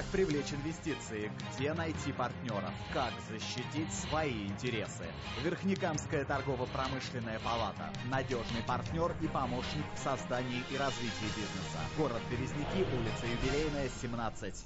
Как 0.00 0.08
привлечь 0.12 0.54
инвестиции? 0.54 1.30
Где 1.52 1.74
найти 1.74 2.10
партнеров? 2.12 2.72
Как 2.94 3.12
защитить 3.30 3.92
свои 3.92 4.46
интересы? 4.46 5.04
Верхнекамская 5.44 6.24
торгово-промышленная 6.24 7.38
палата. 7.40 7.92
Надежный 8.10 8.62
партнер 8.66 9.14
и 9.20 9.26
помощник 9.26 9.84
в 9.94 9.98
создании 9.98 10.64
и 10.72 10.78
развитии 10.78 11.28
бизнеса. 11.36 11.80
Город 11.98 12.22
Березники, 12.30 12.88
улица 12.96 13.26
Юбилейная, 13.26 13.90
17. 14.00 14.64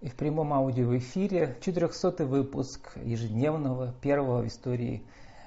И 0.00 0.08
в 0.08 0.14
прямом 0.16 0.52
аудиоэфире 0.52 1.56
400 1.60 2.26
выпуск 2.26 2.96
ежедневного 2.96 3.92
первого 4.02 4.42
в 4.42 4.48
истории 4.48 5.04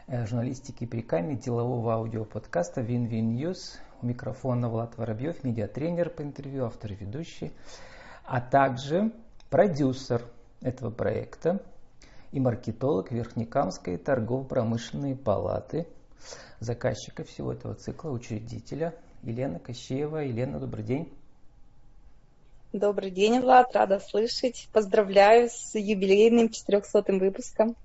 э, 0.07 0.25
журналистики 0.25 0.85
при 0.85 1.01
делового 1.35 1.95
аудиоподкаста 1.95 2.79
Win-Win 2.79 3.35
News. 3.35 3.79
У 4.01 4.05
микрофона 4.05 4.69
Влад 4.69 4.97
Воробьев, 4.97 5.43
медиатренер 5.43 6.09
по 6.09 6.21
интервью, 6.21 6.67
автор 6.67 6.93
и 6.93 6.95
ведущий 6.95 7.51
а 8.31 8.39
также 8.39 9.11
продюсер 9.49 10.23
этого 10.61 10.89
проекта 10.89 11.61
и 12.31 12.39
маркетолог 12.39 13.11
Верхнекамской 13.11 13.97
торгово-промышленной 13.97 15.17
палаты, 15.17 15.85
заказчика 16.61 17.25
всего 17.25 17.51
этого 17.51 17.75
цикла, 17.75 18.09
учредителя 18.09 18.95
Елена 19.21 19.59
Кощеева. 19.59 20.19
Елена, 20.19 20.61
добрый 20.61 20.85
день. 20.85 21.13
Добрый 22.71 23.11
день, 23.11 23.41
Влад, 23.41 23.75
рада 23.75 23.99
слышать. 23.99 24.69
Поздравляю 24.71 25.49
с 25.49 25.75
юбилейным 25.75 26.51
400 26.51 27.03
выпуском. 27.09 27.75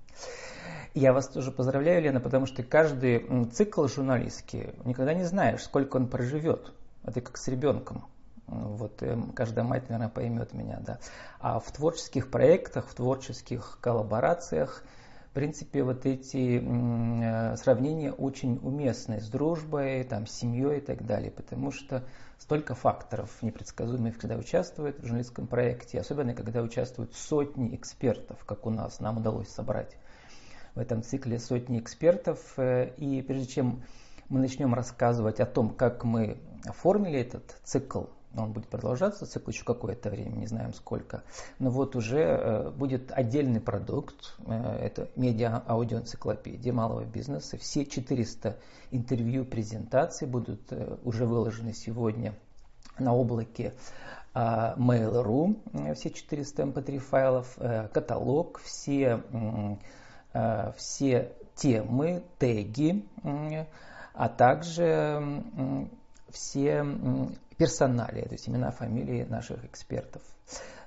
Я 0.93 1.11
вас 1.11 1.27
тоже 1.27 1.51
поздравляю, 1.51 2.01
Лена, 2.01 2.21
потому 2.21 2.45
что 2.45 2.63
каждый 2.63 3.49
цикл 3.51 3.85
журналистский, 3.87 4.69
никогда 4.85 5.13
не 5.13 5.25
знаешь, 5.25 5.63
сколько 5.63 5.97
он 5.97 6.07
проживет. 6.07 6.71
Это 7.03 7.19
как 7.19 7.35
с 7.35 7.49
ребенком. 7.49 8.05
Вот 8.47 9.03
эм, 9.03 9.31
каждая 9.33 9.65
мать, 9.65 9.89
наверное, 9.89 10.09
поймет 10.09 10.53
меня, 10.53 10.79
да. 10.79 10.99
А 11.39 11.59
в 11.59 11.69
творческих 11.71 12.31
проектах, 12.31 12.87
в 12.87 12.95
творческих 12.95 13.77
коллаборациях, 13.81 14.83
в 15.31 15.33
принципе, 15.33 15.83
вот 15.83 16.05
эти 16.05 16.61
э, 16.63 17.57
сравнения 17.57 18.11
очень 18.11 18.59
уместны 18.63 19.19
с 19.19 19.29
дружбой, 19.29 20.03
там, 20.05 20.25
с 20.25 20.31
семьей 20.31 20.77
и 20.77 20.81
так 20.81 21.05
далее, 21.05 21.29
потому 21.29 21.71
что 21.71 22.03
столько 22.39 22.73
факторов 22.73 23.29
непредсказуемых, 23.41 24.17
когда 24.17 24.35
участвуют 24.37 24.99
в 24.99 25.03
журналистском 25.03 25.45
проекте, 25.45 25.99
особенно 25.99 26.33
когда 26.33 26.61
участвуют 26.61 27.13
сотни 27.13 27.75
экспертов, 27.75 28.43
как 28.45 28.65
у 28.65 28.69
нас, 28.69 28.99
нам 28.99 29.17
удалось 29.17 29.49
собрать 29.49 29.97
в 30.73 30.79
этом 30.79 31.03
цикле 31.03 31.37
сотни 31.37 31.79
экспертов. 31.79 32.39
Э, 32.57 32.93
и 32.97 33.21
прежде 33.21 33.47
чем 33.47 33.83
мы 34.29 34.39
начнем 34.39 34.73
рассказывать 34.73 35.39
о 35.39 35.45
том, 35.45 35.69
как 35.69 36.03
мы 36.03 36.37
оформили 36.65 37.19
этот 37.19 37.57
цикл, 37.63 38.05
он 38.35 38.51
будет 38.51 38.67
продолжаться, 38.67 39.25
цикл 39.25 39.51
еще 39.51 39.63
какое-то 39.63 40.09
время, 40.09 40.35
не 40.35 40.47
знаем 40.47 40.73
сколько. 40.73 41.23
Но 41.59 41.69
вот 41.69 41.95
уже 41.95 42.19
э, 42.19 42.69
будет 42.71 43.11
отдельный 43.11 43.61
продукт, 43.61 44.35
э, 44.45 44.79
это 44.81 45.09
медиа-аудиоэнциклопедия 45.15 46.73
малого 46.73 47.03
бизнеса. 47.03 47.57
Все 47.57 47.85
400 47.85 48.57
интервью, 48.91 49.45
презентаций 49.45 50.27
будут 50.27 50.61
э, 50.71 50.97
уже 51.03 51.25
выложены 51.25 51.73
сегодня 51.73 52.35
на 52.99 53.13
облаке 53.13 53.73
Mail.ru, 54.33 55.95
все 55.95 56.11
400 56.11 56.63
mp3 56.63 56.93
эм 56.93 56.99
файлов, 56.99 57.57
каталог, 57.91 58.59
все, 58.59 59.23
все 60.77 61.31
темы, 61.55 62.23
теги, 62.37 63.03
а 64.13 64.29
также 64.29 65.43
все 66.29 66.85
персоналия, 67.57 68.23
то 68.23 68.33
есть 68.33 68.47
имена, 68.47 68.71
фамилии 68.71 69.23
наших 69.23 69.65
экспертов. 69.65 70.21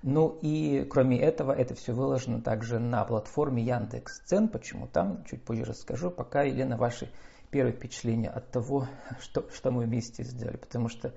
Ну 0.03 0.39
и 0.41 0.87
кроме 0.89 1.21
этого, 1.21 1.53
это 1.53 1.75
все 1.75 1.93
выложено 1.93 2.41
также 2.41 2.79
на 2.79 3.05
платформе 3.05 3.63
Яндекс.Цен. 3.63 4.49
Почему 4.49 4.87
там, 4.87 5.25
чуть 5.25 5.45
позже 5.45 5.65
расскажу. 5.65 6.11
Пока, 6.11 6.43
Елена, 6.43 6.77
ваши 6.77 7.11
первые 7.51 7.75
впечатления 7.75 8.31
от 8.31 8.51
того, 8.51 8.89
что, 9.21 9.45
что 9.53 9.71
мы 9.71 9.85
вместе 9.85 10.25
сделали. 10.25 10.57
Потому 10.57 10.89
что 10.89 11.13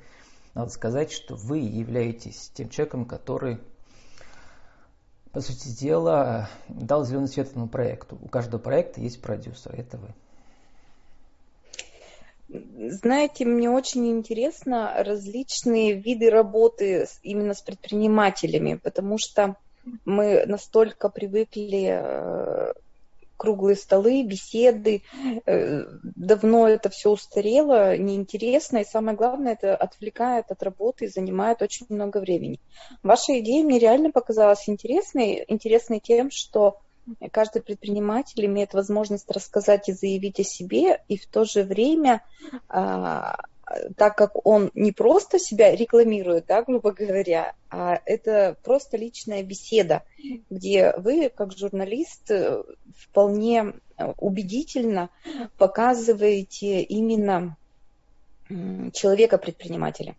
надо 0.53 0.69
сказать, 0.69 1.11
что 1.11 1.35
вы 1.35 1.59
являетесь 1.59 2.51
тем 2.53 2.69
человеком, 2.69 3.05
который, 3.05 3.59
по 5.31 5.39
сути 5.39 5.69
дела, 5.69 6.49
дал 6.67 7.05
зеленый 7.05 7.27
свет 7.27 7.51
этому 7.51 7.69
проекту. 7.69 8.17
У 8.21 8.27
каждого 8.27 8.59
проекта 8.59 8.99
есть 8.99 9.21
продюсер, 9.21 9.73
это 9.75 9.97
вы. 9.97 10.13
Знаете, 12.89 13.45
мне 13.45 13.69
очень 13.69 14.09
интересно 14.11 14.93
различные 14.97 15.93
виды 15.93 16.29
работы 16.29 17.07
именно 17.23 17.53
с 17.53 17.61
предпринимателями, 17.61 18.79
потому 18.81 19.17
что 19.17 19.55
мы 20.05 20.45
настолько 20.45 21.09
привыкли 21.09 21.87
э, 21.89 22.73
круглые 23.37 23.75
столы, 23.75 24.23
беседы. 24.23 25.01
Э, 25.45 25.83
давно 26.03 26.67
это 26.67 26.89
все 26.89 27.09
устарело, 27.09 27.97
неинтересно, 27.97 28.77
и 28.77 28.85
самое 28.85 29.17
главное, 29.17 29.53
это 29.53 29.75
отвлекает 29.75 30.45
от 30.49 30.63
работы 30.63 31.05
и 31.05 31.09
занимает 31.09 31.61
очень 31.61 31.85
много 31.89 32.19
времени. 32.19 32.59
Ваша 33.01 33.39
идея 33.39 33.63
мне 33.63 33.79
реально 33.79 34.11
показалась 34.11 34.69
интересной, 34.69 35.43
интересной 35.47 35.99
тем, 35.99 36.29
что 36.31 36.79
каждый 37.31 37.61
предприниматель 37.61 38.45
имеет 38.45 38.73
возможность 38.73 39.29
рассказать 39.29 39.89
и 39.89 39.93
заявить 39.93 40.39
о 40.39 40.43
себе, 40.43 41.01
и 41.07 41.17
в 41.17 41.25
то 41.25 41.45
же 41.45 41.63
время, 41.63 42.21
а, 42.69 43.37
так 43.97 44.15
как 44.17 44.45
он 44.45 44.71
не 44.73 44.91
просто 44.91 45.39
себя 45.39 45.75
рекламирует, 45.75 46.45
да, 46.47 46.63
грубо 46.63 46.91
говоря, 46.91 47.53
а 47.69 47.99
это 48.05 48.55
просто 48.63 48.97
личная 48.97 49.43
беседа, 49.43 50.03
где 50.49 50.93
вы, 50.97 51.29
как 51.29 51.57
журналист, 51.57 52.31
вполне 52.97 53.73
убедительно 54.17 55.09
показываете 55.57 56.81
именно 56.81 57.57
человека-предпринимателя 58.49 60.15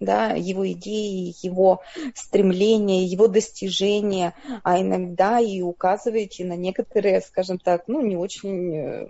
да, 0.00 0.30
его 0.30 0.70
идеи, 0.72 1.34
его 1.42 1.82
стремления, 2.14 3.04
его 3.04 3.28
достижения, 3.28 4.34
а 4.64 4.80
иногда 4.80 5.38
и 5.38 5.60
указываете 5.60 6.44
на 6.44 6.56
некоторые, 6.56 7.20
скажем 7.20 7.58
так, 7.58 7.84
ну, 7.86 8.00
не 8.00 8.16
очень 8.16 8.74
э, 8.74 9.08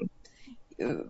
э 0.78 1.04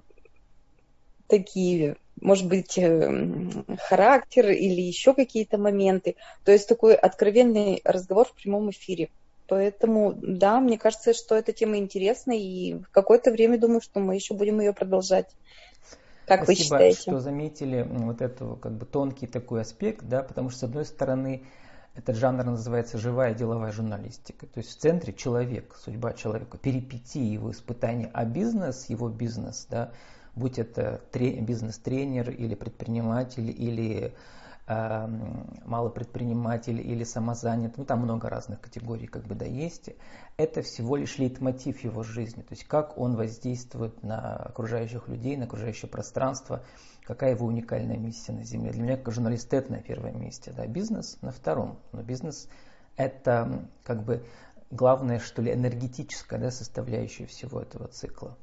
такие, 1.26 1.96
может 2.20 2.48
быть, 2.48 2.76
э, 2.76 3.46
характер 3.78 4.50
или 4.50 4.80
еще 4.80 5.14
какие-то 5.14 5.58
моменты. 5.58 6.16
То 6.44 6.50
есть 6.50 6.68
такой 6.68 6.94
откровенный 6.94 7.80
разговор 7.84 8.26
в 8.26 8.34
прямом 8.34 8.70
эфире. 8.70 9.10
Поэтому, 9.46 10.14
да, 10.16 10.60
мне 10.60 10.76
кажется, 10.78 11.14
что 11.14 11.34
эта 11.34 11.52
тема 11.52 11.76
интересна, 11.78 12.32
и 12.32 12.74
в 12.74 12.90
какое-то 12.90 13.30
время 13.30 13.58
думаю, 13.58 13.80
что 13.80 14.00
мы 14.00 14.14
еще 14.14 14.34
будем 14.34 14.60
ее 14.60 14.72
продолжать. 14.72 15.26
Как 16.30 16.44
Спасибо, 16.44 16.76
вы 16.76 16.78
считаете? 16.78 17.00
что 17.00 17.18
заметили 17.18 17.82
вот 17.90 18.22
эту 18.22 18.56
как 18.62 18.70
бы 18.70 18.86
тонкий 18.86 19.26
такой 19.26 19.62
аспект, 19.62 20.04
да, 20.04 20.22
потому 20.22 20.48
что 20.50 20.60
с 20.60 20.62
одной 20.62 20.84
стороны 20.84 21.42
этот 21.96 22.14
жанр 22.14 22.44
называется 22.44 22.98
живая 22.98 23.34
деловая 23.34 23.72
журналистика. 23.72 24.46
То 24.46 24.58
есть 24.58 24.70
в 24.70 24.80
центре 24.80 25.12
человек, 25.12 25.74
судьба 25.84 26.12
человека, 26.12 26.56
перипетии 26.56 27.24
его 27.24 27.50
испытания, 27.50 28.08
а 28.14 28.24
бизнес, 28.24 28.88
его 28.88 29.08
бизнес, 29.08 29.66
да, 29.68 29.90
будь 30.36 30.60
это 30.60 31.00
бизнес-тренер 31.12 32.30
или 32.30 32.54
предприниматель, 32.54 33.50
или 33.50 34.14
малый 35.64 35.90
предприниматель 35.90 36.80
или 36.80 37.02
самозанят, 37.02 37.76
ну 37.76 37.84
там 37.84 38.00
много 38.00 38.28
разных 38.28 38.60
категорий 38.60 39.06
как 39.06 39.24
бы 39.24 39.34
да 39.34 39.44
есть, 39.44 39.90
это 40.36 40.62
всего 40.62 40.96
лишь 40.96 41.18
лейтмотив 41.18 41.82
его 41.82 42.02
жизни, 42.02 42.42
то 42.42 42.52
есть 42.52 42.64
как 42.64 42.96
он 42.96 43.16
воздействует 43.16 44.02
на 44.02 44.36
окружающих 44.36 45.08
людей, 45.08 45.36
на 45.36 45.46
окружающее 45.46 45.88
пространство, 45.88 46.62
какая 47.02 47.32
его 47.32 47.46
уникальная 47.46 47.96
миссия 47.96 48.32
на 48.32 48.44
Земле. 48.44 48.70
Для 48.70 48.82
меня 48.82 48.96
как 48.96 49.12
журналист 49.12 49.52
это 49.52 49.72
на 49.72 49.82
первом 49.82 50.20
месте, 50.20 50.52
да, 50.56 50.66
бизнес 50.66 51.18
на 51.20 51.32
втором, 51.32 51.78
но 51.90 52.02
бизнес 52.02 52.48
это 52.96 53.68
как 53.82 54.04
бы 54.04 54.24
главное, 54.70 55.18
что 55.18 55.42
ли, 55.42 55.52
энергетическая 55.52 56.38
да, 56.38 56.50
составляющая 56.50 57.26
всего 57.26 57.60
этого 57.60 57.88
цикла. 57.88 58.36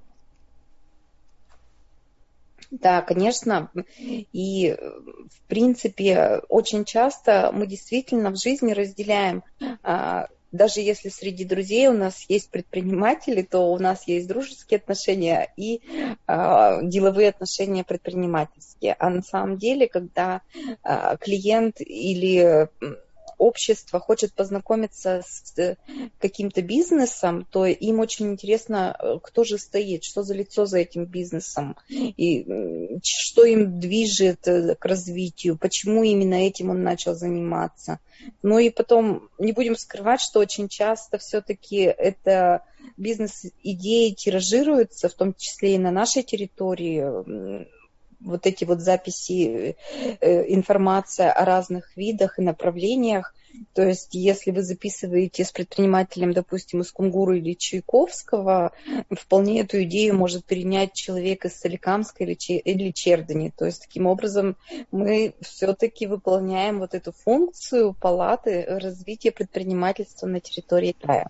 Да, 2.71 3.01
конечно. 3.01 3.71
И, 3.97 4.75
в 4.77 5.47
принципе, 5.47 6.41
очень 6.49 6.85
часто 6.85 7.51
мы 7.53 7.67
действительно 7.67 8.31
в 8.31 8.41
жизни 8.41 8.73
разделяем 8.73 9.43
а, 9.83 10.27
даже 10.51 10.79
если 10.79 11.09
среди 11.09 11.43
друзей 11.43 11.87
у 11.87 11.93
нас 11.93 12.25
есть 12.29 12.49
предприниматели, 12.49 13.41
то 13.41 13.71
у 13.71 13.79
нас 13.79 14.07
есть 14.07 14.27
дружеские 14.27 14.77
отношения 14.77 15.51
и 15.57 15.81
э, 16.27 16.79
деловые 16.83 17.29
отношения 17.29 17.83
предпринимательские. 17.83 18.95
А 18.97 19.09
на 19.09 19.21
самом 19.21 19.57
деле, 19.57 19.87
когда 19.87 20.41
э, 20.83 21.17
клиент 21.19 21.81
или 21.81 22.69
общество 23.37 23.99
хочет 23.99 24.33
познакомиться 24.33 25.23
с 25.25 25.57
э, 25.57 25.75
каким-то 26.19 26.61
бизнесом, 26.61 27.45
то 27.49 27.65
им 27.65 27.99
очень 27.99 28.31
интересно, 28.31 28.95
э, 28.97 29.19
кто 29.21 29.43
же 29.43 29.57
стоит, 29.57 30.03
что 30.03 30.23
за 30.23 30.33
лицо 30.33 30.65
за 30.65 30.79
этим 30.79 31.05
бизнесом, 31.05 31.75
и 31.89 32.45
что 33.03 33.45
им 33.45 33.79
движет 33.79 34.41
к 34.43 34.85
развитию, 34.85 35.57
почему 35.57 36.03
именно 36.03 36.35
этим 36.35 36.69
он 36.69 36.83
начал 36.83 37.15
заниматься. 37.15 37.99
Ну 38.41 38.59
и 38.59 38.69
потом 38.69 39.29
не 39.37 39.51
будем 39.51 39.75
скрывать, 39.75 40.21
что 40.21 40.39
очень 40.39 40.67
часто 40.67 41.17
все-таки 41.17 41.77
это 41.81 42.63
бизнес-идеи 42.97 44.11
тиражируются, 44.11 45.09
в 45.09 45.13
том 45.13 45.33
числе 45.37 45.75
и 45.75 45.79
на 45.79 45.91
нашей 45.91 46.23
территории, 46.23 47.67
вот 48.19 48.45
эти 48.45 48.63
вот 48.65 48.81
записи, 48.81 49.75
э, 50.21 50.53
информация 50.53 51.31
о 51.31 51.45
разных 51.45 51.95
видах 51.95 52.39
и 52.39 52.41
направлениях. 52.41 53.33
То 53.73 53.83
есть, 53.83 54.13
если 54.13 54.51
вы 54.51 54.61
записываете 54.61 55.43
с 55.43 55.51
предпринимателем, 55.51 56.33
допустим, 56.33 56.81
из 56.81 56.91
Кунгуру 56.91 57.33
или 57.33 57.53
Чайковского, 57.53 58.71
вполне 59.11 59.61
эту 59.61 59.81
идею 59.83 60.15
может 60.15 60.45
перенять 60.45 60.93
человек 60.93 61.45
из 61.45 61.59
Соликамска 61.59 62.23
или, 62.23 62.33
или 62.33 62.91
Чердани. 62.91 63.51
То 63.55 63.65
есть, 63.65 63.83
таким 63.83 64.05
образом, 64.05 64.57
мы 64.91 65.33
все-таки 65.41 66.07
выполняем 66.07 66.79
вот 66.79 66.93
эту 66.93 67.11
функцию 67.11 67.95
палаты 67.99 68.65
развития 68.67 69.31
предпринимательства 69.31 70.27
на 70.27 70.39
территории 70.39 70.95
края. 70.99 71.29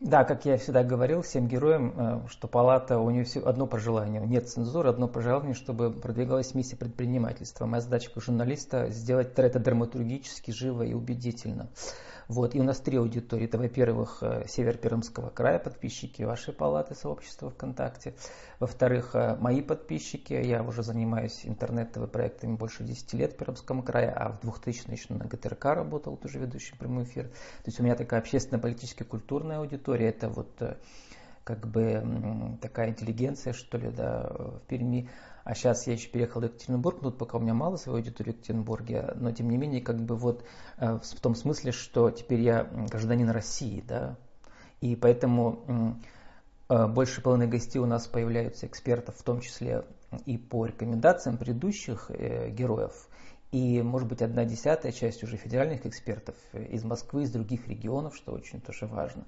Да, 0.00 0.24
как 0.24 0.46
я 0.46 0.56
всегда 0.56 0.82
говорил 0.82 1.20
всем 1.20 1.46
героям, 1.46 1.92
э, 1.94 2.20
что 2.30 2.48
палата, 2.48 2.98
у 2.98 3.10
нее 3.10 3.24
все 3.24 3.40
одно 3.40 3.66
пожелание, 3.66 4.22
нет 4.26 4.48
цензуры, 4.48 4.88
одно 4.88 5.08
пожелание, 5.08 5.52
чтобы 5.52 5.92
продвигалась 5.92 6.54
миссия 6.54 6.76
предпринимательства. 6.76 7.66
Моя 7.66 7.82
задача 7.82 8.10
как 8.10 8.22
журналиста 8.22 8.88
сделать 8.88 9.34
это 9.36 9.58
драматургически, 9.58 10.52
живо 10.52 10.84
и 10.84 10.94
убедительно. 10.94 11.68
Вот. 12.30 12.54
И 12.54 12.60
у 12.60 12.62
нас 12.62 12.78
три 12.78 12.96
аудитории. 12.96 13.46
Это, 13.46 13.58
во-первых, 13.58 14.18
э, 14.22 14.44
Север 14.46 14.78
Пермского 14.78 15.30
края, 15.30 15.58
подписчики 15.58 16.22
вашей 16.22 16.54
палаты 16.54 16.94
сообщества 16.94 17.50
ВКонтакте. 17.50 18.14
Во-вторых, 18.60 19.16
э, 19.16 19.34
мои 19.40 19.62
подписчики. 19.62 20.34
Я 20.34 20.62
уже 20.62 20.84
занимаюсь 20.84 21.40
интернет-проектами 21.42 22.54
больше 22.54 22.84
10 22.84 23.14
лет 23.14 23.32
в 23.32 23.36
Пермском 23.36 23.82
крае, 23.82 24.10
а 24.10 24.30
в 24.30 24.42
2000 24.42 24.92
еще 24.92 25.12
на 25.12 25.24
ГТРК 25.24 25.64
работал, 25.74 26.16
тоже 26.16 26.38
ведущий 26.38 26.76
прямой 26.76 27.02
эфир. 27.02 27.24
То 27.24 27.66
есть 27.66 27.80
у 27.80 27.82
меня 27.82 27.96
такая 27.96 28.20
общественно-политическая 28.20 29.02
культурная 29.02 29.58
аудитория. 29.58 30.10
Это 30.10 30.28
вот 30.28 30.50
э, 30.62 30.76
как 31.54 31.66
бы 31.66 32.58
такая 32.60 32.90
интеллигенция, 32.90 33.52
что 33.52 33.76
ли, 33.76 33.90
да, 33.90 34.30
в 34.30 34.60
Перми. 34.68 35.08
А 35.42 35.54
сейчас 35.54 35.86
я 35.86 35.94
еще 35.94 36.08
переехал 36.08 36.40
в 36.40 36.44
Екатеринбург, 36.44 37.00
тут 37.00 37.18
пока 37.18 37.38
у 37.38 37.40
меня 37.40 37.54
мало 37.54 37.76
своей 37.76 37.98
аудитории 37.98 38.32
в 38.32 38.34
Екатеринбурге, 38.36 39.14
но 39.16 39.32
тем 39.32 39.50
не 39.50 39.56
менее, 39.56 39.80
как 39.80 39.98
бы 39.98 40.14
вот 40.14 40.44
э, 40.76 40.98
в 41.02 41.20
том 41.20 41.34
смысле, 41.34 41.72
что 41.72 42.10
теперь 42.10 42.40
я 42.40 42.64
гражданин 42.64 43.28
России, 43.30 43.82
да, 43.86 44.16
и 44.80 44.94
поэтому 44.94 45.96
э, 46.68 46.86
больше 46.86 47.22
половины 47.22 47.48
гостей 47.48 47.80
у 47.80 47.86
нас 47.86 48.06
появляются 48.06 48.66
экспертов, 48.66 49.16
в 49.16 49.22
том 49.24 49.40
числе 49.40 49.84
и 50.26 50.38
по 50.38 50.66
рекомендациям 50.66 51.36
предыдущих 51.36 52.10
э, 52.10 52.50
героев, 52.50 53.08
и, 53.52 53.82
может 53.82 54.08
быть, 54.08 54.22
одна 54.22 54.44
десятая 54.44 54.92
часть 54.92 55.24
уже 55.24 55.36
федеральных 55.36 55.84
экспертов 55.84 56.36
из 56.52 56.84
Москвы, 56.84 57.24
из 57.24 57.32
других 57.32 57.66
регионов, 57.66 58.14
что 58.14 58.32
очень 58.32 58.60
тоже 58.60 58.86
важно. 58.86 59.24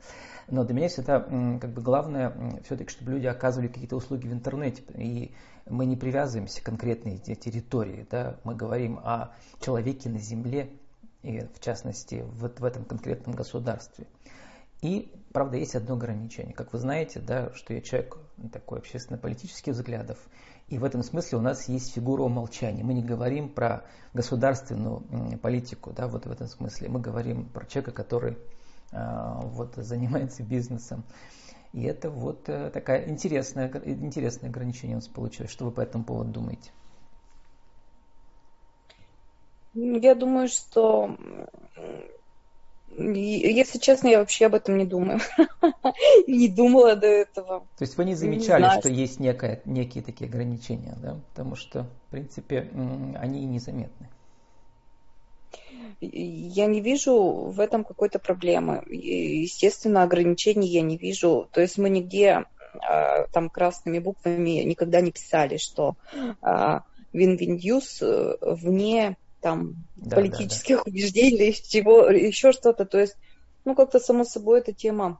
Но 0.48 0.64
для 0.64 0.74
меня 0.74 0.88
всегда 0.88 1.20
как 1.20 1.70
бы 1.72 1.82
главное 1.82 2.60
все-таки, 2.64 2.90
чтобы 2.90 3.12
люди 3.12 3.26
оказывали 3.26 3.66
какие-то 3.66 3.96
услуги 3.96 4.28
в 4.28 4.32
интернете. 4.32 4.82
И 4.94 5.34
мы 5.68 5.86
не 5.86 5.96
привязываемся 5.96 6.62
к 6.62 6.64
конкретной 6.64 7.18
территории. 7.18 8.06
Да? 8.10 8.36
Мы 8.44 8.54
говорим 8.54 9.00
о 9.02 9.34
человеке 9.60 10.08
на 10.08 10.18
земле, 10.18 10.70
и 11.22 11.40
в 11.40 11.58
частности 11.58 12.24
вот 12.34 12.60
в 12.60 12.64
этом 12.64 12.84
конкретном 12.84 13.34
государстве. 13.34 14.06
И, 14.82 15.12
правда, 15.32 15.56
есть 15.56 15.74
одно 15.74 15.94
ограничение. 15.94 16.54
Как 16.54 16.72
вы 16.72 16.78
знаете, 16.78 17.20
да, 17.20 17.52
что 17.54 17.74
я 17.74 17.80
человек 17.80 18.18
такой 18.52 18.78
общественно-политических 18.78 19.72
взглядов, 19.72 20.18
и 20.68 20.78
в 20.78 20.84
этом 20.84 21.02
смысле 21.02 21.38
у 21.38 21.40
нас 21.40 21.68
есть 21.68 21.92
фигура 21.92 22.22
умолчания. 22.22 22.84
Мы 22.84 22.94
не 22.94 23.02
говорим 23.02 23.48
про 23.48 23.84
государственную 24.14 25.02
политику, 25.42 25.92
да, 25.92 26.08
вот 26.08 26.26
в 26.26 26.30
этом 26.30 26.46
смысле. 26.46 26.88
Мы 26.88 27.00
говорим 27.00 27.46
про 27.46 27.66
человека, 27.66 27.92
который 27.92 28.38
а, 28.90 29.40
вот, 29.42 29.74
занимается 29.76 30.42
бизнесом. 30.42 31.04
И 31.72 31.84
это 31.84 32.10
вот 32.10 32.48
э, 32.48 32.70
такая 32.70 33.08
интересная, 33.08 33.70
интересное 33.84 34.50
ограничение 34.50 34.96
у 34.96 35.00
нас 35.00 35.08
получилось. 35.08 35.50
Что 35.50 35.64
вы 35.64 35.70
по 35.70 35.80
этому 35.80 36.04
поводу 36.04 36.30
думаете? 36.30 36.70
Я 39.74 40.14
думаю, 40.14 40.48
что 40.48 41.16
если 42.98 43.78
честно, 43.78 44.08
я 44.08 44.18
вообще 44.18 44.46
об 44.46 44.54
этом 44.54 44.76
не 44.76 44.84
думаю. 44.84 45.20
не 46.26 46.48
думала 46.48 46.96
до 46.96 47.06
этого. 47.06 47.60
То 47.78 47.82
есть 47.82 47.96
вы 47.96 48.04
не 48.04 48.14
замечали, 48.14 48.64
не 48.64 48.80
что 48.80 48.88
есть 48.88 49.20
некое, 49.20 49.60
некие 49.64 50.02
такие 50.02 50.28
ограничения, 50.28 50.94
да? 51.02 51.18
Потому 51.30 51.56
что, 51.56 51.86
в 52.08 52.10
принципе, 52.10 52.68
они 53.18 53.44
незаметны. 53.46 54.08
Я 56.00 56.66
не 56.66 56.80
вижу 56.80 57.14
в 57.14 57.60
этом 57.60 57.84
какой-то 57.84 58.18
проблемы. 58.18 58.82
Естественно, 58.88 60.02
ограничений 60.02 60.68
я 60.68 60.82
не 60.82 60.96
вижу. 60.96 61.48
То 61.52 61.60
есть 61.60 61.78
мы 61.78 61.88
нигде 61.90 62.44
а, 62.80 63.26
там 63.28 63.48
красными 63.48 64.00
буквами 64.00 64.62
никогда 64.62 65.00
не 65.00 65.12
писали, 65.12 65.58
что 65.58 65.94
Win-Win 67.12 67.58
News 67.58 67.98
э, 68.00 68.36
вне 68.40 69.16
там 69.42 69.74
да, 69.96 70.16
политических 70.16 70.76
да, 70.78 70.82
да. 70.84 70.90
убеждений, 70.90 71.52
чего, 71.52 72.08
еще 72.08 72.52
что-то. 72.52 72.86
То 72.86 72.98
есть, 72.98 73.16
ну, 73.64 73.74
как-то 73.74 73.98
само 73.98 74.24
собой 74.24 74.60
эта 74.60 74.72
тема 74.72 75.18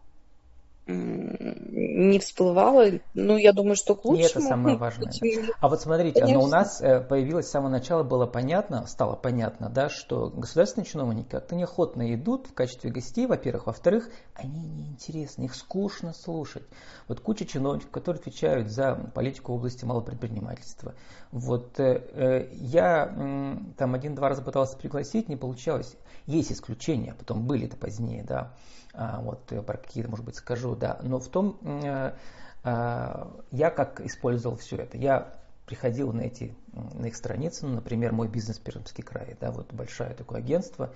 не 0.87 2.19
всплывала. 2.19 2.87
Ну, 3.15 3.37
я 3.37 3.53
думаю, 3.53 3.77
что 3.77 3.95
к 3.95 4.05
лучшему. 4.05 4.27
И 4.27 4.31
это 4.31 4.41
самое 4.41 4.77
важное. 4.79 5.13
А 5.61 5.69
вот 5.69 5.81
смотрите, 5.81 6.21
Конечно. 6.21 6.41
оно 6.41 6.47
у 6.47 6.51
нас 6.51 6.81
э, 6.81 7.01
появилось 7.01 7.47
с 7.47 7.51
самого 7.51 7.71
начала, 7.71 8.03
было 8.03 8.27
понятно, 8.27 8.87
стало 8.87 9.15
понятно, 9.15 9.69
да, 9.69 9.89
что 9.89 10.29
государственные 10.29 10.87
чиновники 10.87 11.29
как-то 11.31 11.55
неохотно 11.55 12.13
идут 12.15 12.49
в 12.49 12.55
качестве 12.55 12.91
гостей, 12.91 13.27
во-первых. 13.27 13.67
Во-вторых, 13.67 14.11
они 14.35 14.61
неинтересны, 14.67 15.45
их 15.45 15.55
скучно 15.55 16.13
слушать. 16.13 16.65
Вот 17.07 17.21
куча 17.21 17.47
чиновников, 17.47 17.91
которые 17.91 18.21
отвечают 18.21 18.69
за 18.69 18.95
политику 19.15 19.53
в 19.53 19.57
области 19.57 19.85
малопредпринимательства. 19.85 20.95
Вот 21.33 21.81
э, 21.81 22.03
э 22.13 22.49
я 22.53 23.11
э, 23.11 23.57
там 23.79 23.95
один-два 23.95 24.29
раза 24.29 24.43
пытался 24.43 24.77
пригласить, 24.77 25.31
не 25.31 25.37
получалось. 25.37 25.97
Есть 26.27 26.53
исключения, 26.53 27.15
потом 27.19 27.47
были 27.47 27.67
это 27.67 27.77
позднее, 27.77 28.23
да. 28.23 28.53
А, 28.93 29.21
вот 29.23 29.51
э, 29.51 29.63
про 29.63 29.79
какие-то, 29.79 30.11
может 30.11 30.27
быть, 30.27 30.37
скажу, 30.37 30.77
да. 30.77 30.99
Но 31.03 31.19
в 31.19 31.29
том, 31.29 31.59
э, 31.63 32.13
а, 32.65 33.43
я 33.51 33.71
как 33.71 34.01
использовал 34.03 34.57
все 34.57 34.77
это. 34.77 34.99
Я 34.99 35.33
приходил 35.65 36.13
на 36.13 36.21
эти, 36.21 36.55
на 36.73 37.07
их 37.07 37.17
страницы, 37.17 37.67
ну, 37.67 37.77
например, 37.77 38.13
мой 38.13 38.29
бизнес 38.29 38.59
Пермский 38.59 39.03
край, 39.03 39.37
да, 39.41 39.51
вот 39.51 39.73
большое 39.73 40.11
такое 40.11 40.41
агентство, 40.41 40.93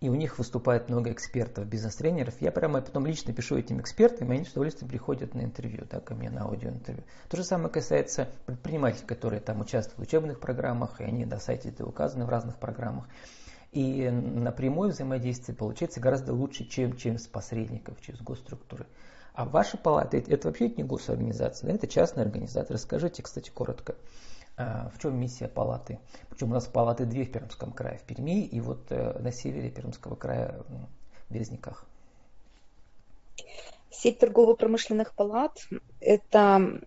и 0.00 0.08
у 0.10 0.14
них 0.14 0.38
выступает 0.38 0.88
много 0.90 1.10
экспертов, 1.10 1.66
бизнес-тренеров. 1.66 2.34
Я 2.40 2.52
прямо 2.52 2.82
потом 2.82 3.06
лично 3.06 3.32
пишу 3.32 3.56
этим 3.56 3.80
экспертам, 3.80 4.30
и 4.30 4.36
они 4.36 4.44
с 4.44 4.52
удовольствием 4.52 4.90
приходят 4.90 5.34
на 5.34 5.40
интервью, 5.42 5.86
да, 5.90 6.00
ко 6.00 6.14
мне 6.14 6.28
на 6.28 6.42
аудиоинтервью. 6.42 7.04
То 7.30 7.38
же 7.38 7.44
самое 7.44 7.70
касается 7.70 8.28
предпринимателей, 8.44 9.06
которые 9.06 9.40
там 9.40 9.60
участвуют 9.60 9.98
в 9.98 10.02
учебных 10.02 10.38
программах, 10.38 11.00
и 11.00 11.04
они 11.04 11.24
на 11.24 11.38
сайте 11.38 11.70
это 11.70 11.86
указаны 11.86 12.26
в 12.26 12.28
разных 12.28 12.56
программах. 12.56 13.06
И 13.72 14.08
напрямую 14.10 14.90
взаимодействие 14.90 15.56
получается 15.56 16.00
гораздо 16.00 16.34
лучше, 16.34 16.64
чем 16.66 16.96
через 16.96 17.26
посредников, 17.26 18.00
через 18.00 18.20
госструктуры. 18.20 18.86
А 19.34 19.44
ваша 19.44 19.76
палата 19.76 20.16
это, 20.16 20.30
это 20.30 20.48
вообще 20.48 20.68
не 20.70 20.82
госорганизация, 20.82 21.68
да, 21.68 21.74
это 21.74 21.86
частная 21.86 22.24
организация. 22.24 22.74
Расскажите, 22.74 23.22
кстати, 23.22 23.50
коротко, 23.50 23.94
в 24.56 24.98
чем 25.00 25.18
миссия 25.18 25.48
палаты? 25.48 25.98
Причем 26.30 26.50
у 26.50 26.54
нас 26.54 26.66
палаты 26.66 27.04
две 27.04 27.24
в 27.24 27.32
Пермском 27.32 27.72
крае, 27.72 27.98
в 27.98 28.02
Перми 28.02 28.44
и 28.44 28.60
вот 28.60 28.86
э, 28.90 29.18
на 29.18 29.32
севере 29.32 29.70
Пермского 29.70 30.14
края 30.16 30.62
в 31.28 31.32
Березниках. 31.32 31.84
Сеть 33.90 34.18
торгово-промышленных 34.18 35.14
палат– 35.14 35.66
это 36.00 36.80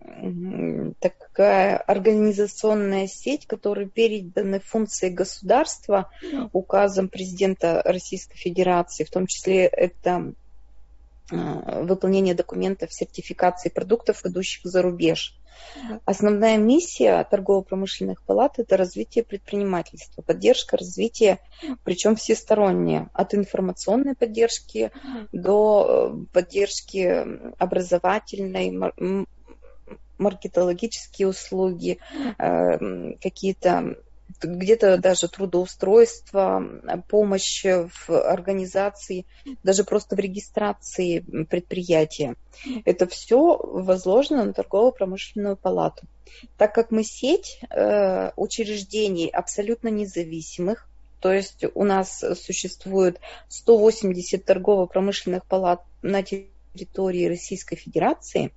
такая 1.00 1.76
организационная 1.76 3.08
сеть, 3.08 3.46
которой 3.46 3.88
переданы 3.88 4.60
функции 4.60 5.08
государства 5.08 6.08
указом 6.52 7.08
президента 7.08 7.82
Российской 7.84 8.36
Федерации, 8.36 9.02
в 9.02 9.10
том 9.10 9.26
числе 9.26 9.66
это 9.66 10.34
а, 11.32 11.82
выполнение 11.82 12.34
документов 12.34 12.92
сертификации 12.92 13.70
продуктов, 13.70 14.24
идущих 14.24 14.64
за 14.64 14.80
рубеж. 14.80 15.36
Основная 16.04 16.56
миссия 16.56 17.24
торгово-промышленных 17.24 18.22
палат– 18.22 18.54
это 18.58 18.76
развитие 18.76 19.24
предпринимательства, 19.24 20.22
поддержка 20.22 20.76
развития, 20.76 21.38
причем 21.84 22.16
всесторонняя, 22.16 23.10
от 23.12 23.34
информационной 23.34 24.14
поддержки 24.14 24.90
до 25.32 26.12
э, 26.12 26.32
поддержки 26.32 27.24
образовательной, 27.58 28.70
маркетологические 30.18 31.28
услуги, 31.28 31.98
э, 32.38 33.12
какие-то 33.20 33.96
где-то 34.42 34.98
даже 34.98 35.28
трудоустройство, 35.28 36.62
помощь 37.08 37.64
в 37.64 38.10
организации, 38.10 39.26
даже 39.62 39.84
просто 39.84 40.16
в 40.16 40.18
регистрации 40.18 41.20
предприятия. 41.44 42.36
Это 42.84 43.06
все 43.06 43.56
возложено 43.56 44.44
на 44.44 44.52
торгово-промышленную 44.52 45.56
палату. 45.56 46.06
Так 46.56 46.74
как 46.74 46.90
мы 46.90 47.02
сеть 47.02 47.60
э, 47.70 48.30
учреждений 48.36 49.28
абсолютно 49.28 49.88
независимых, 49.88 50.88
то 51.20 51.32
есть 51.32 51.64
у 51.74 51.84
нас 51.84 52.24
существует 52.42 53.20
180 53.48 54.44
торгово-промышленных 54.44 55.44
палат 55.44 55.82
на 56.02 56.22
территории 56.22 56.49
территории 56.72 57.26
Российской 57.26 57.76
Федерации. 57.76 58.52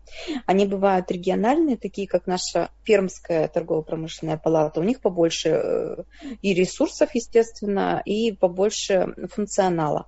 Они 0.45 0.65
бывают 0.65 1.09
региональные, 1.11 1.77
такие 1.77 2.07
как 2.07 2.27
наша 2.27 2.69
Пермская 2.83 3.47
торгово-промышленная 3.47 4.37
палата. 4.37 4.79
У 4.79 4.83
них 4.83 5.01
побольше 5.01 5.49
э, 5.49 6.03
и 6.41 6.53
ресурсов, 6.53 7.13
естественно, 7.13 8.01
и 8.05 8.31
побольше 8.31 9.13
функционала. 9.31 10.07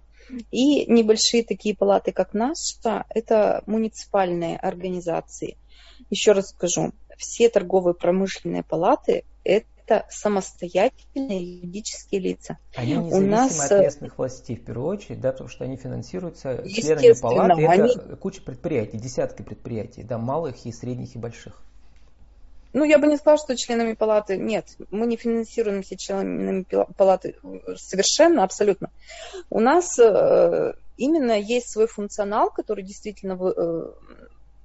И 0.51 0.85
небольшие 0.91 1.43
такие 1.43 1.75
палаты, 1.75 2.11
как 2.11 2.33
наша, 2.33 3.05
это 3.09 3.63
муниципальные 3.67 4.57
организации. 4.57 5.57
Еще 6.09 6.31
раз 6.31 6.49
скажу, 6.49 6.93
все 7.17 7.49
торговые 7.49 7.93
промышленные 7.93 8.63
палаты– 8.63 9.23
это 9.43 9.67
это 9.85 10.05
самостоятельные 10.09 11.57
юридические 11.57 12.21
лица. 12.21 12.57
Они 12.75 12.93
независимы 12.93 13.25
У 13.25 13.29
нас... 13.29 13.71
от 13.71 13.81
местных 13.81 14.17
властей 14.17 14.55
в 14.55 14.65
первую 14.65 14.87
очередь, 14.87 15.21
да, 15.21 15.31
потому 15.31 15.49
что 15.49 15.63
они 15.63 15.77
финансируются 15.77 16.63
членами 16.67 17.19
палаты. 17.19 17.65
Они... 17.67 17.91
Это 17.91 18.15
куча 18.15 18.41
предприятий, 18.41 18.97
десятки 18.97 19.41
предприятий, 19.41 20.03
да, 20.03 20.17
малых 20.17 20.65
и 20.65 20.71
средних 20.71 21.15
и 21.15 21.19
больших. 21.19 21.61
Ну, 22.73 22.83
я 22.83 22.97
бы 22.97 23.07
не 23.07 23.15
сказала, 23.15 23.37
что 23.37 23.55
членами 23.55 23.93
палаты 23.93 24.35
нет. 24.35 24.65
Мы 24.91 25.07
не 25.07 25.15
финансируемся 25.15 25.95
членами 25.95 26.65
палаты 26.97 27.35
совершенно, 27.77 28.43
абсолютно. 28.43 28.89
У 29.49 29.61
нас 29.61 29.97
э, 29.97 30.73
именно 30.97 31.39
есть 31.39 31.69
свой 31.69 31.87
функционал, 31.87 32.51
который 32.51 32.83
действительно 32.83 33.39
э, 33.41 33.91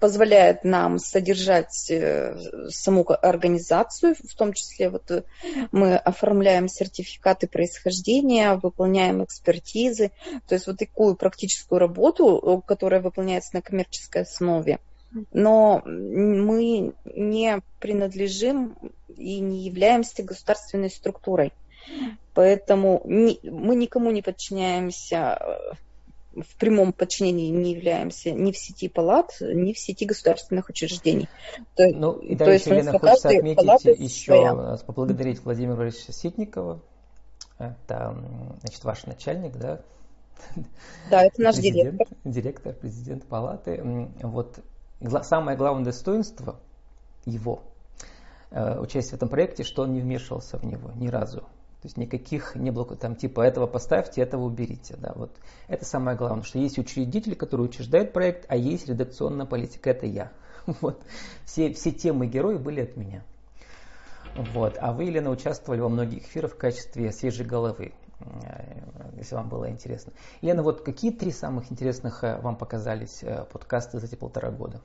позволяет 0.01 0.65
нам 0.65 0.99
содержать 0.99 1.91
э, 1.91 2.37
саму 2.71 3.07
организацию, 3.09 4.15
в 4.15 4.35
том 4.35 4.55
числе 4.55 4.89
вот 4.89 5.11
э, 5.11 5.23
мы 5.73 5.97
оформляем 5.97 6.69
сертификаты 6.69 7.47
происхождения, 7.47 8.55
выполняем 8.55 9.23
экспертизы, 9.23 10.11
то 10.49 10.55
есть 10.55 10.67
вот 10.67 10.79
такую 10.79 11.17
практическую 11.17 11.79
работу, 11.79 12.39
э, 12.43 12.67
которая 12.67 13.01
выполняется 13.01 13.55
на 13.55 13.63
коммерческой 13.63 14.23
основе. 14.23 14.79
Но 15.33 15.83
мы 15.85 16.95
не 17.05 17.61
принадлежим 17.81 18.77
и 19.17 19.41
не 19.41 19.65
являемся 19.65 20.23
государственной 20.23 20.91
структурой. 20.91 21.53
Поэтому 22.33 23.03
мы 23.05 23.75
никому 23.75 24.13
не 24.13 24.23
подчиняемся 24.23 25.77
в 26.35 26.57
прямом 26.57 26.93
подчинении 26.93 27.51
не 27.51 27.73
являемся 27.73 28.31
ни 28.31 28.53
в 28.53 28.57
сети 28.57 28.89
палат, 28.89 29.37
ни 29.41 29.73
в 29.73 29.79
сети 29.79 30.05
государственных 30.07 30.69
учреждений. 30.69 31.29
То, 31.75 31.89
ну, 31.89 32.13
и 32.13 32.37
то 32.37 32.51
еще, 32.51 32.75
Лена, 32.75 32.99
хочется 32.99 33.29
отметить 33.29 33.99
еще, 33.99 34.25
своя. 34.27 34.77
поблагодарить 34.87 35.43
Владимира 35.45 35.77
Борисовича 35.77 36.13
Ситникова. 36.13 36.81
Это, 37.59 38.17
значит, 38.61 38.85
ваш 38.85 39.05
начальник, 39.07 39.57
да? 39.57 39.81
Да, 41.11 41.25
это 41.25 41.43
наш 41.43 41.57
президент, 41.57 41.97
директор. 41.97 42.19
Директор, 42.25 42.73
президент 42.75 43.25
палаты. 43.27 44.09
Вот 44.23 44.59
самое 45.23 45.57
главное 45.59 45.85
достоинство 45.85 46.57
его 47.27 47.63
э, 48.51 48.79
участия 48.79 49.13
в 49.13 49.15
этом 49.15 49.29
проекте, 49.29 49.65
что 49.65 49.83
он 49.83 49.93
не 49.93 50.01
вмешивался 50.01 50.57
в 50.59 50.65
него 50.65 50.91
ни 50.93 51.09
разу. 51.09 51.45
То 51.81 51.87
есть 51.87 51.97
никаких 51.97 52.55
не 52.57 52.71
было 52.71 52.85
там 52.85 53.17
типа 53.17 53.41
этого 53.41 53.67
поставьте, 53.67 54.21
этого 54.21 54.45
уберите. 54.45 54.97
Да, 54.99 55.13
вот. 55.15 55.31
Это 55.67 55.87
самое 55.87 56.17
главное, 56.17 56.45
что 56.45 56.59
есть 56.59 56.79
учредитель, 56.79 57.35
который 57.35 57.63
учреждает 57.63 58.13
проект, 58.13 58.45
а 58.49 58.57
есть 58.57 58.87
редакционная 58.87 59.47
политика, 59.47 59.91
это 59.91 60.07
я. 60.07 60.31
Вот. 60.83 61.03
Все, 61.47 61.73
все 61.73 61.91
темы 61.91 62.27
герои 62.27 62.59
были 62.59 62.83
от 62.83 62.97
меня. 62.97 63.25
Вот. 64.37 64.77
А 64.79 64.93
вы, 64.93 65.05
Елена, 65.05 65.31
участвовали 65.31 65.81
во 65.81 65.89
многих 65.89 66.25
эфирах 66.25 66.53
в 66.53 66.57
качестве 66.59 67.13
свежей 67.13 67.47
головы, 67.47 67.93
э, 68.21 68.81
если 69.17 69.35
вам 69.35 69.49
было 69.49 69.71
интересно. 69.71 70.13
Елена, 70.43 70.63
вот 70.63 70.83
какие 70.83 71.11
три 71.11 71.33
самых 71.33 71.73
интересных 71.73 72.23
э, 72.23 72.39
вам 72.41 72.57
показались 72.57 73.23
э, 73.23 73.47
подкасты 73.51 73.99
за 73.99 74.07
эти 74.07 74.17
полтора 74.17 74.51
года? 74.51 74.81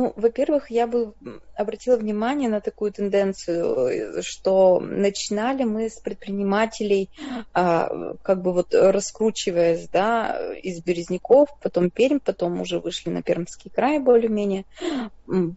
Ну, 0.00 0.14
во-первых, 0.16 0.70
я 0.70 0.86
бы 0.86 1.12
обратила 1.54 1.98
внимание 1.98 2.48
на 2.48 2.62
такую 2.62 2.90
тенденцию, 2.90 4.22
что 4.22 4.80
начинали 4.80 5.64
мы 5.64 5.90
с 5.90 6.00
предпринимателей, 6.00 7.10
а, 7.52 8.14
как 8.22 8.40
бы 8.40 8.54
вот 8.54 8.72
раскручиваясь, 8.72 9.88
да, 9.90 10.54
из 10.54 10.82
Березняков, 10.82 11.50
потом 11.62 11.90
Пермь, 11.90 12.18
потом 12.18 12.62
уже 12.62 12.78
вышли 12.80 13.10
на 13.10 13.20
Пермский 13.20 13.70
край 13.70 13.98
более-менее. 13.98 14.64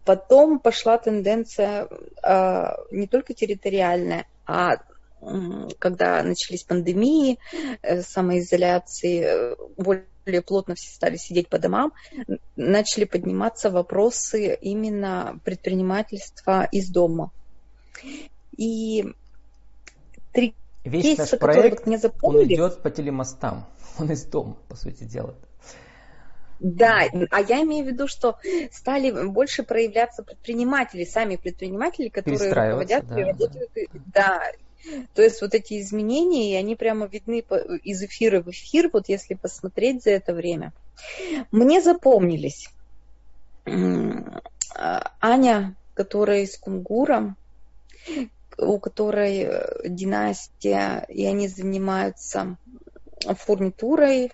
Потом 0.04 0.58
пошла 0.58 0.98
тенденция 0.98 1.88
а, 2.22 2.76
не 2.90 3.06
только 3.06 3.32
территориальная, 3.32 4.26
а 4.46 4.76
когда 5.78 6.22
начались 6.22 6.64
пандемии, 6.64 7.38
э, 7.80 8.02
самоизоляции, 8.02 9.22
э, 9.24 9.56
более 10.24 10.42
плотно 10.42 10.74
все 10.74 10.90
стали 10.90 11.16
сидеть 11.16 11.48
по 11.48 11.58
домам, 11.58 11.92
начали 12.56 13.04
подниматься 13.04 13.70
вопросы 13.70 14.54
именно 14.54 15.38
предпринимательства 15.44 16.64
из 16.70 16.88
дома. 16.88 17.30
И 18.56 19.12
три 20.32 20.54
Весь 20.84 21.02
кейса, 21.02 21.22
наш 21.22 21.40
проект, 21.40 21.86
мне 21.86 21.98
он 22.22 22.44
идет 22.44 22.82
по 22.82 22.90
телемостам, 22.90 23.66
он 23.98 24.10
из 24.10 24.24
дома, 24.24 24.56
по 24.68 24.76
сути 24.76 25.04
дела. 25.04 25.34
Да, 26.60 27.02
а 27.30 27.40
я 27.40 27.62
имею 27.62 27.84
в 27.84 27.88
виду, 27.88 28.06
что 28.06 28.38
стали 28.70 29.26
больше 29.26 29.64
проявляться 29.64 30.22
предприниматели, 30.22 31.04
сами 31.04 31.36
предприниматели, 31.36 32.08
которые 32.08 32.48
руководят 32.48 33.06
да, 33.06 33.20
и 33.20 33.24
работают. 33.24 33.70
Да. 34.14 34.42
То 35.14 35.22
есть 35.22 35.40
вот 35.40 35.54
эти 35.54 35.80
изменения, 35.80 36.52
и 36.52 36.56
они 36.56 36.76
прямо 36.76 37.06
видны 37.06 37.44
из 37.84 38.02
эфира 38.02 38.40
в 38.40 38.50
эфир, 38.50 38.90
вот 38.92 39.08
если 39.08 39.34
посмотреть 39.34 40.02
за 40.02 40.10
это 40.10 40.34
время. 40.34 40.72
Мне 41.50 41.80
запомнились 41.80 42.68
Аня, 45.20 45.74
которая 45.94 46.40
из 46.40 46.56
Кунгура, 46.58 47.34
у 48.58 48.78
которой 48.78 49.46
э, 49.48 49.88
династия, 49.88 51.06
и 51.08 51.24
они 51.24 51.48
занимаются 51.48 52.56
фурнитурой, 53.20 54.32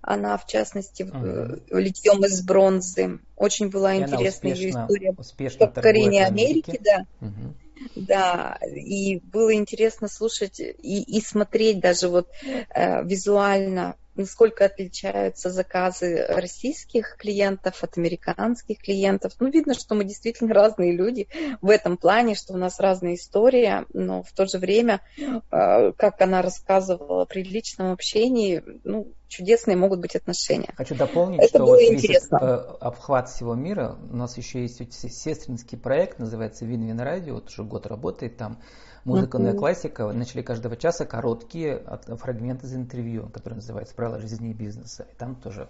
она, 0.00 0.36
в 0.36 0.46
частности, 0.46 1.04
uh-huh. 1.04 1.62
литьем 1.70 2.24
из 2.24 2.42
бронзы. 2.42 3.20
Очень 3.36 3.68
была 3.68 3.94
и 3.94 4.02
интересная 4.02 4.54
ее 4.54 4.70
история 4.70 5.14
успешно 5.16 5.66
покорения 5.66 6.26
Америки, 6.26 6.70
Америки 6.70 6.80
да. 6.82 7.06
Uh-huh. 7.20 7.54
Да, 7.94 8.58
и 8.64 9.20
было 9.20 9.54
интересно 9.54 10.08
слушать 10.08 10.60
и, 10.60 11.02
и 11.02 11.20
смотреть 11.20 11.80
даже 11.80 12.08
вот 12.08 12.28
э, 12.74 13.04
визуально 13.04 13.96
насколько 14.16 14.64
отличаются 14.64 15.50
заказы 15.50 16.26
российских 16.28 17.16
клиентов 17.16 17.82
от 17.82 17.98
американских 17.98 18.78
клиентов. 18.78 19.32
Ну, 19.40 19.50
видно, 19.50 19.74
что 19.74 19.94
мы 19.94 20.04
действительно 20.04 20.54
разные 20.54 20.92
люди 20.92 21.28
в 21.60 21.70
этом 21.70 21.96
плане, 21.96 22.34
что 22.34 22.54
у 22.54 22.56
нас 22.56 22.80
разная 22.80 23.14
история, 23.14 23.86
но 23.92 24.22
в 24.22 24.32
то 24.32 24.46
же 24.46 24.58
время, 24.58 25.00
э, 25.18 25.92
как 25.92 26.20
она 26.20 26.42
рассказывала 26.42 27.24
при 27.24 27.42
личном 27.42 27.92
общении, 27.92 28.62
ну, 28.84 29.12
чудесные 29.28 29.76
могут 29.76 30.00
быть 30.00 30.16
отношения. 30.16 30.72
Хочу 30.76 30.94
дополнить, 30.94 31.40
Это 31.40 31.58
что 31.58 31.66
вот 31.66 31.80
весь 31.80 32.04
э, 32.04 32.44
обхват 32.80 33.28
всего 33.28 33.54
мира, 33.54 33.96
у 34.10 34.16
нас 34.16 34.36
еще 34.36 34.62
есть 34.62 34.80
сестринский 34.92 35.76
проект, 35.76 36.18
называется 36.18 36.64
Вин-Вин 36.64 37.00
Радио, 37.00 37.34
вот 37.34 37.48
уже 37.48 37.64
год 37.64 37.86
работает 37.86 38.36
там, 38.36 38.60
Музыкальная 39.06 39.52
uh-huh. 39.52 39.58
классика. 39.58 40.12
Начали 40.12 40.42
каждого 40.42 40.76
часа 40.76 41.06
короткие 41.06 41.80
фрагменты 42.18 42.66
из 42.66 42.74
интервью, 42.74 43.28
которые 43.28 43.58
называются 43.58 43.94
«Правила 43.94 44.18
жизни 44.18 44.50
и 44.50 44.52
бизнеса». 44.52 45.06
И 45.12 45.14
там 45.16 45.36
тоже 45.36 45.68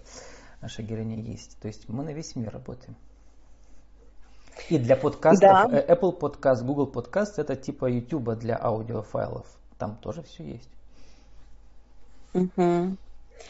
наша 0.62 0.82
героиня 0.82 1.20
есть. 1.20 1.58
То 1.60 1.68
есть 1.68 1.86
мы 1.86 2.02
на 2.02 2.14
весь 2.14 2.34
мир 2.34 2.50
работаем. 2.50 2.96
И 4.70 4.78
для 4.78 4.96
подкастов 4.96 5.40
да. 5.40 5.68
Э, 5.70 5.94
Apple 5.94 6.18
Podcast, 6.18 6.64
Google 6.64 6.90
Podcast 6.90 7.34
это 7.36 7.56
типа 7.56 7.90
YouTube 7.90 8.38
для 8.38 8.56
аудиофайлов. 8.56 9.46
Там 9.76 9.96
тоже 9.96 10.22
все 10.22 10.44
есть. 10.44 10.70
Угу. 12.32 12.96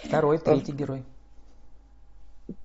Второй, 0.02 0.38
третий 0.38 0.73
герой. 0.73 1.05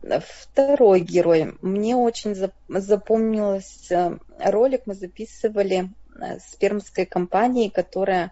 Второй 0.02 1.02
герой. 1.02 1.56
Мне 1.62 1.96
очень 1.96 2.36
запомнился 2.68 4.18
ролик, 4.40 4.88
мы 4.88 4.96
записывали 4.96 5.92
Э, 5.92 6.01
с 6.22 6.56
пермской 6.56 7.06
компанией, 7.06 7.70
которая 7.70 8.32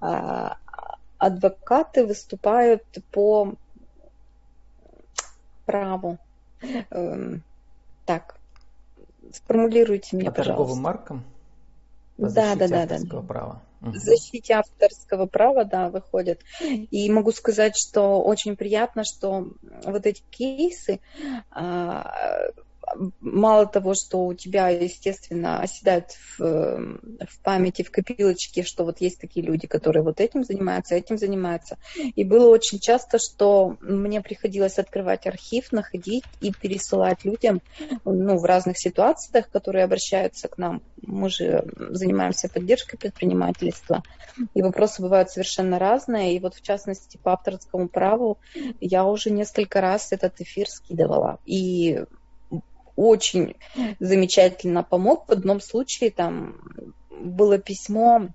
а, 0.00 0.56
адвокаты 1.18 2.06
выступают 2.06 2.82
по 3.12 3.54
праву. 5.66 6.18
Эм, 6.90 7.42
так, 8.06 8.36
сформулируйте 9.32 10.16
мне, 10.16 10.30
по 10.30 10.36
пожалуйста. 10.36 10.62
торговым 10.62 10.82
маркам? 10.82 11.24
По 12.16 12.30
да, 12.30 12.54
да, 12.56 12.68
да, 12.68 12.82
авторского 12.82 13.22
да. 13.22 13.28
права. 13.28 13.62
В 13.80 13.96
защите 13.96 14.54
авторского 14.54 15.26
права, 15.26 15.64
да, 15.64 15.88
выходят. 15.88 16.40
И 16.60 17.10
могу 17.12 17.30
сказать, 17.30 17.76
что 17.76 18.20
очень 18.20 18.56
приятно, 18.56 19.04
что 19.04 19.48
вот 19.84 20.04
эти 20.04 20.22
кейсы, 20.30 20.98
а, 21.50 22.12
мало 23.20 23.66
того, 23.66 23.94
что 23.94 24.24
у 24.26 24.34
тебя, 24.34 24.68
естественно, 24.68 25.60
оседают 25.60 26.12
в, 26.12 26.38
в 26.38 27.42
памяти, 27.42 27.82
в 27.82 27.90
копилочке, 27.90 28.62
что 28.62 28.84
вот 28.84 29.00
есть 29.00 29.20
такие 29.20 29.44
люди, 29.44 29.66
которые 29.66 30.02
вот 30.02 30.20
этим 30.20 30.44
занимаются, 30.44 30.94
этим 30.94 31.18
занимаются. 31.18 31.78
И 32.16 32.24
было 32.24 32.48
очень 32.48 32.78
часто, 32.78 33.18
что 33.18 33.76
мне 33.80 34.20
приходилось 34.20 34.78
открывать 34.78 35.26
архив, 35.26 35.72
находить 35.72 36.24
и 36.40 36.52
пересылать 36.52 37.24
людям 37.24 37.60
ну, 38.04 38.38
в 38.38 38.44
разных 38.44 38.78
ситуациях, 38.78 39.50
которые 39.50 39.84
обращаются 39.84 40.48
к 40.48 40.58
нам. 40.58 40.82
Мы 41.02 41.30
же 41.30 41.64
занимаемся 41.90 42.48
поддержкой 42.48 42.98
предпринимательства, 42.98 44.02
и 44.54 44.62
вопросы 44.62 45.02
бывают 45.02 45.30
совершенно 45.30 45.78
разные. 45.78 46.34
И 46.34 46.40
вот 46.40 46.54
в 46.54 46.62
частности 46.62 47.18
по 47.22 47.32
авторскому 47.32 47.88
праву 47.88 48.38
я 48.80 49.04
уже 49.04 49.30
несколько 49.30 49.80
раз 49.80 50.12
этот 50.12 50.40
эфир 50.40 50.68
скидывала. 50.68 51.38
И 51.44 52.04
очень 52.98 53.54
замечательно 54.00 54.82
помог. 54.82 55.28
В 55.28 55.32
одном 55.32 55.60
случае 55.60 56.10
там 56.10 56.56
было 57.10 57.58
письмо, 57.58 58.28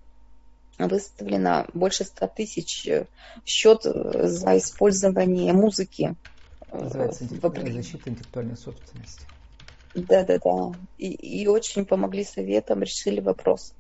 выставлено 0.79 1.67
больше 1.73 2.05
100 2.05 2.27
тысяч 2.27 2.89
счет 3.45 3.83
за 3.83 4.57
использование 4.57 5.51
музыки. 5.51 6.15
Называется 6.71 7.25
защита 7.25 8.09
интеллектуальной 8.09 8.57
собственности. 8.57 9.25
Да, 9.95 10.23
да, 10.23 10.39
да. 10.39 10.71
И, 10.97 11.11
и 11.11 11.47
очень 11.47 11.85
помогли 11.85 12.23
советам, 12.23 12.81
решили 12.81 13.19
вопрос. 13.19 13.73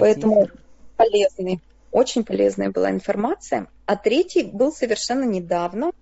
Поэтому 0.00 0.48
полезный, 0.96 1.60
очень 1.92 2.24
полезная 2.24 2.70
была 2.70 2.90
информация. 2.90 3.68
А 3.84 3.96
третий 3.96 4.44
был 4.44 4.72
совершенно 4.72 5.24
недавно. 5.24 5.92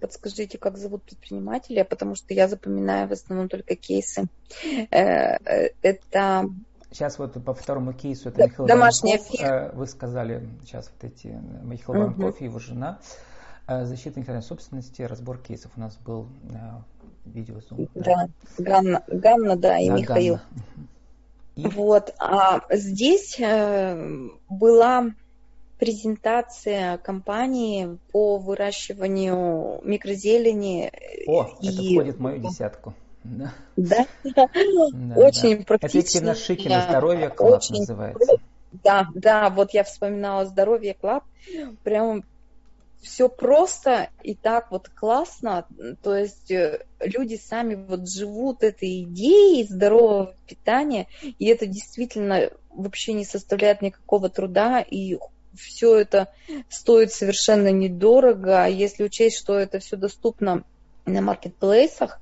Подскажите, 0.00 0.58
как 0.58 0.78
зовут 0.78 1.02
предпринимателя, 1.02 1.84
потому 1.84 2.14
что 2.14 2.34
я 2.34 2.48
запоминаю 2.48 3.08
в 3.08 3.12
основном 3.12 3.48
только 3.48 3.76
кейсы. 3.76 4.26
Это 4.90 6.46
Сейчас 6.90 7.18
вот 7.18 7.42
по 7.42 7.54
второму 7.54 7.94
кейсу 7.94 8.28
это 8.28 8.44
Михаил 8.44 8.68
Домашний 8.68 9.12
Воронков. 9.12 9.34
Эфир. 9.34 9.70
Вы 9.74 9.86
сказали 9.86 10.48
сейчас 10.64 10.90
вот 10.92 11.10
эти 11.10 11.28
Михаил 11.62 11.98
Воронков 11.98 12.40
и 12.40 12.44
его 12.44 12.58
жена. 12.58 12.98
Защита 13.66 14.20
интеллектуальной 14.20 14.42
собственности, 14.42 15.02
разбор 15.02 15.38
кейсов 15.38 15.72
у 15.76 15.80
нас 15.80 15.96
был 15.96 16.28
видео. 17.24 17.60
Да, 17.70 17.86
да 17.94 18.28
Ганна, 18.58 19.02
Ганна, 19.06 19.56
да, 19.56 19.78
и 19.78 19.88
да, 19.88 19.94
Михаил. 19.94 20.34
Ганна. 20.34 20.88
И... 21.54 21.66
Вот, 21.68 22.14
а 22.18 22.62
здесь 22.70 23.38
была 24.48 25.12
презентация 25.82 26.96
компании 26.98 27.98
по 28.12 28.38
выращиванию 28.38 29.80
микрозелени. 29.82 30.92
О, 31.26 31.48
и... 31.60 31.68
это 31.70 31.82
входит 31.82 32.16
в 32.18 32.20
мою 32.20 32.38
десятку. 32.38 32.94
Да, 33.24 33.52
да, 33.76 34.06
да, 34.22 34.48
очень 35.16 35.58
да. 35.58 35.64
практично. 35.64 35.98
Это 35.98 35.98
Екатерина 35.98 36.34
Шикина 36.36 36.86
«Здоровье 36.88 37.30
Club» 37.30 37.54
очень... 37.54 37.78
называется. 37.78 38.36
Да, 38.84 39.08
да, 39.16 39.50
вот 39.50 39.74
я 39.74 39.82
вспоминала 39.82 40.46
«Здоровье 40.46 40.94
Club». 40.94 41.24
Прям 41.82 42.22
все 43.00 43.28
просто 43.28 44.08
и 44.22 44.36
так 44.36 44.70
вот 44.70 44.88
классно, 44.88 45.66
то 46.04 46.16
есть 46.16 46.52
люди 47.00 47.34
сами 47.34 47.74
вот 47.74 48.08
живут 48.08 48.62
этой 48.62 49.02
идеей 49.02 49.64
здорового 49.64 50.36
питания, 50.46 51.08
и 51.40 51.46
это 51.46 51.66
действительно 51.66 52.50
вообще 52.70 53.14
не 53.14 53.24
составляет 53.24 53.82
никакого 53.82 54.28
труда, 54.28 54.80
и 54.80 55.18
все 55.54 55.96
это 55.96 56.28
стоит 56.68 57.12
совершенно 57.12 57.70
недорого. 57.70 58.66
Если 58.66 59.04
учесть, 59.04 59.38
что 59.38 59.58
это 59.58 59.78
все 59.78 59.96
доступно 59.96 60.64
на 61.04 61.20
маркетплейсах, 61.20 62.20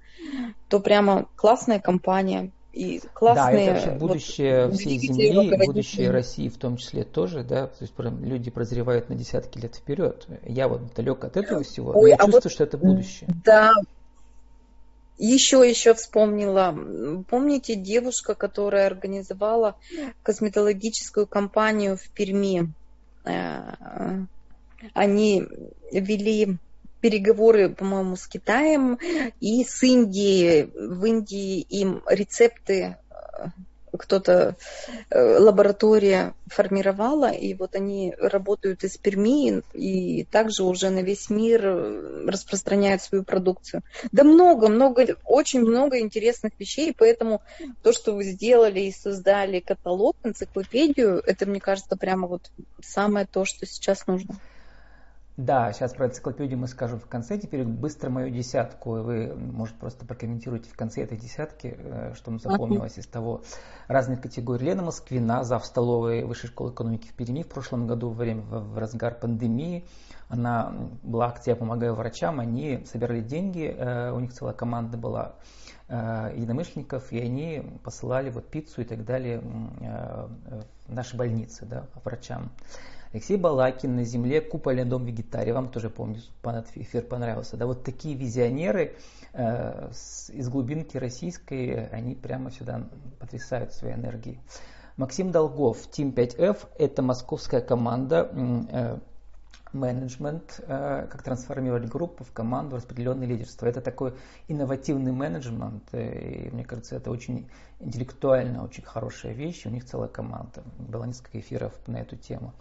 то 0.68 0.80
прямо 0.80 1.28
классная 1.36 1.80
компания. 1.80 2.50
И 2.72 3.02
классные, 3.14 3.66
да, 3.66 3.72
это 3.72 3.72
вообще 3.72 3.98
будущее 3.98 4.66
вот, 4.68 4.78
всей 4.78 4.98
Земли, 4.98 5.66
будущее 5.66 6.10
России 6.12 6.48
в 6.48 6.56
том 6.56 6.76
числе 6.76 7.02
тоже, 7.02 7.42
да, 7.42 7.66
то 7.66 7.78
есть 7.80 7.92
прям 7.92 8.22
люди 8.24 8.48
прозревают 8.48 9.08
на 9.08 9.16
десятки 9.16 9.58
лет 9.58 9.74
вперед. 9.74 10.28
Я 10.44 10.68
вот 10.68 10.94
далек 10.94 11.24
от 11.24 11.36
этого 11.36 11.64
всего, 11.64 11.90
Ой, 11.90 12.02
но 12.02 12.06
я 12.06 12.14
а 12.14 12.18
чувствую, 12.18 12.42
вот, 12.42 12.52
что 12.52 12.62
это 12.62 12.78
будущее. 12.78 13.28
Да, 13.44 13.72
еще, 15.18 15.68
еще 15.68 15.94
вспомнила. 15.94 16.74
Помните 17.28 17.74
девушка, 17.74 18.34
которая 18.34 18.86
организовала 18.86 19.76
косметологическую 20.22 21.26
компанию 21.26 21.96
в 21.96 22.08
Перми? 22.10 22.72
Э, 23.24 24.26
они 24.94 25.46
вели 25.92 26.58
переговоры, 27.00 27.74
по-моему, 27.74 28.16
с 28.16 28.26
Китаем 28.26 28.98
и 29.40 29.64
с 29.64 29.82
Индией. 29.82 30.70
В 30.74 31.04
Индии 31.04 31.60
им 31.60 32.02
рецепты 32.08 32.98
э, 33.10 33.46
кто-то, 33.96 34.56
э, 35.10 35.38
лаборатория 35.38 36.34
формировала, 36.46 37.30
и 37.30 37.54
вот 37.54 37.74
они 37.74 38.14
работают 38.18 38.84
из 38.84 38.96
Перми 38.96 39.62
и 39.72 40.24
также 40.24 40.64
уже 40.64 40.90
на 40.90 41.00
весь 41.00 41.30
мир 41.30 41.62
распространяют 42.26 43.02
свою 43.02 43.24
продукцию. 43.24 43.82
Да 44.12 44.24
много, 44.24 44.68
много, 44.68 45.16
очень 45.24 45.60
много 45.60 46.00
интересных 46.00 46.52
вещей, 46.58 46.94
поэтому 46.96 47.40
то, 47.82 47.92
что 47.92 48.12
вы 48.12 48.24
сделали 48.24 48.80
и 48.80 48.92
создали 48.92 49.60
каталог, 49.60 50.16
энциклопедию, 50.24 51.22
это, 51.24 51.46
мне 51.46 51.60
кажется, 51.60 51.96
прямо 51.96 52.26
вот 52.26 52.50
самое 52.82 53.26
то, 53.26 53.44
что 53.44 53.66
сейчас 53.66 54.06
нужно. 54.06 54.36
Да, 55.40 55.72
сейчас 55.72 55.94
про 55.94 56.06
энциклопедию 56.06 56.58
мы 56.58 56.68
скажем 56.68 56.98
в 57.00 57.06
конце. 57.06 57.38
Теперь 57.38 57.64
быстро 57.64 58.10
мою 58.10 58.28
десятку. 58.28 58.90
Вы, 59.00 59.34
может, 59.34 59.74
просто 59.76 60.04
прокомментируете 60.04 60.68
в 60.68 60.76
конце 60.76 61.02
этой 61.02 61.16
десятки, 61.16 61.78
э, 61.78 62.12
что 62.14 62.30
нам 62.30 62.40
запомнилось 62.40 62.98
из 62.98 63.06
того 63.06 63.40
разных 63.88 64.20
категорий. 64.20 64.66
Лена 64.66 64.82
Москвина, 64.82 65.42
зав. 65.42 65.64
столовой 65.64 66.24
Высшей 66.24 66.50
школы 66.50 66.72
экономики 66.72 67.08
в 67.08 67.14
Перми 67.14 67.42
в 67.42 67.48
прошлом 67.48 67.86
году 67.86 68.10
во 68.10 68.16
время, 68.16 68.42
в 68.42 68.76
разгар 68.76 69.14
пандемии. 69.14 69.86
Она 70.28 70.74
была 71.02 71.28
акция 71.28 71.54
«Я 71.54 71.56
помогаю 71.56 71.94
врачам». 71.94 72.38
Они 72.38 72.84
собирали 72.84 73.22
деньги, 73.22 73.64
э, 73.64 74.12
у 74.12 74.20
них 74.20 74.34
целая 74.34 74.52
команда 74.52 74.98
была 74.98 75.36
э, 75.88 76.34
единомышленников, 76.36 77.10
и 77.12 77.18
они 77.18 77.80
посылали 77.82 78.28
вот 78.28 78.50
пиццу 78.50 78.82
и 78.82 78.84
так 78.84 79.06
далее 79.06 79.40
в 79.40 80.94
наши 80.94 81.16
больницы, 81.16 81.64
да, 81.64 81.86
врачам. 82.04 82.50
Алексей 83.12 83.36
Балакин 83.36 83.96
на 83.96 84.04
земле, 84.04 84.40
купольный 84.40 84.84
дом 84.84 85.04
вегетарий, 85.04 85.52
вам 85.52 85.70
тоже 85.70 85.90
помню, 85.90 86.20
эфир 86.74 87.02
понравился. 87.02 87.56
Да, 87.56 87.66
вот 87.66 87.82
такие 87.82 88.14
визионеры 88.14 88.96
э, 89.32 89.90
с, 89.92 90.30
из 90.30 90.48
глубинки 90.48 90.96
российской, 90.96 91.88
они 91.88 92.14
прямо 92.14 92.52
сюда 92.52 92.88
потрясают 93.18 93.72
своей 93.72 93.94
энергией. 93.94 94.38
Максим 94.96 95.32
Долгов, 95.32 95.78
Team 95.90 96.14
5F, 96.14 96.68
это 96.78 97.02
московская 97.02 97.60
команда, 97.60 98.30
э, 98.70 98.98
менеджмент, 99.72 100.60
э, 100.60 101.06
как 101.06 101.22
трансформировать 101.22 101.88
группу 101.88 102.24
в 102.24 102.32
команду, 102.32 102.76
распределенное 102.76 103.26
лидерство. 103.26 103.66
Это 103.66 103.80
такой 103.80 104.14
инновативный 104.48 105.12
менеджмент, 105.12 105.84
э, 105.92 106.46
и 106.46 106.50
мне 106.50 106.64
кажется, 106.64 106.96
это 106.96 107.10
очень 107.10 107.48
интеллектуально, 107.78 108.64
очень 108.64 108.84
хорошая 108.84 109.32
вещь. 109.32 109.66
У 109.66 109.70
них 109.70 109.84
целая 109.84 110.08
команда. 110.08 110.62
Было 110.78 111.04
несколько 111.04 111.38
эфиров 111.40 111.72
на 111.86 111.98
эту 111.98 112.16
тему. 112.16 112.52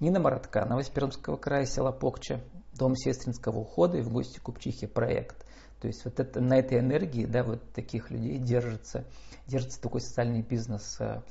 Нина 0.00 0.20
Маратка, 0.20 0.64
Новосибирского 0.64 1.36
края, 1.36 1.64
села 1.64 1.92
Покча, 1.92 2.40
Дом 2.78 2.94
сестринского 2.94 3.58
ухода 3.58 3.98
и 3.98 4.02
в 4.02 4.12
гости 4.12 4.38
Купчихи 4.38 4.86
проект. 4.86 5.44
То 5.80 5.86
есть 5.86 6.04
вот 6.04 6.18
это, 6.18 6.40
на 6.40 6.58
этой 6.58 6.78
энергии, 6.78 7.24
да, 7.24 7.44
вот 7.44 7.62
таких 7.72 8.10
людей 8.10 8.38
держится, 8.38 9.04
держится 9.46 9.80
такой 9.80 10.00
социальный 10.00 10.42
бизнес 10.42 11.00
э, 11.00 11.22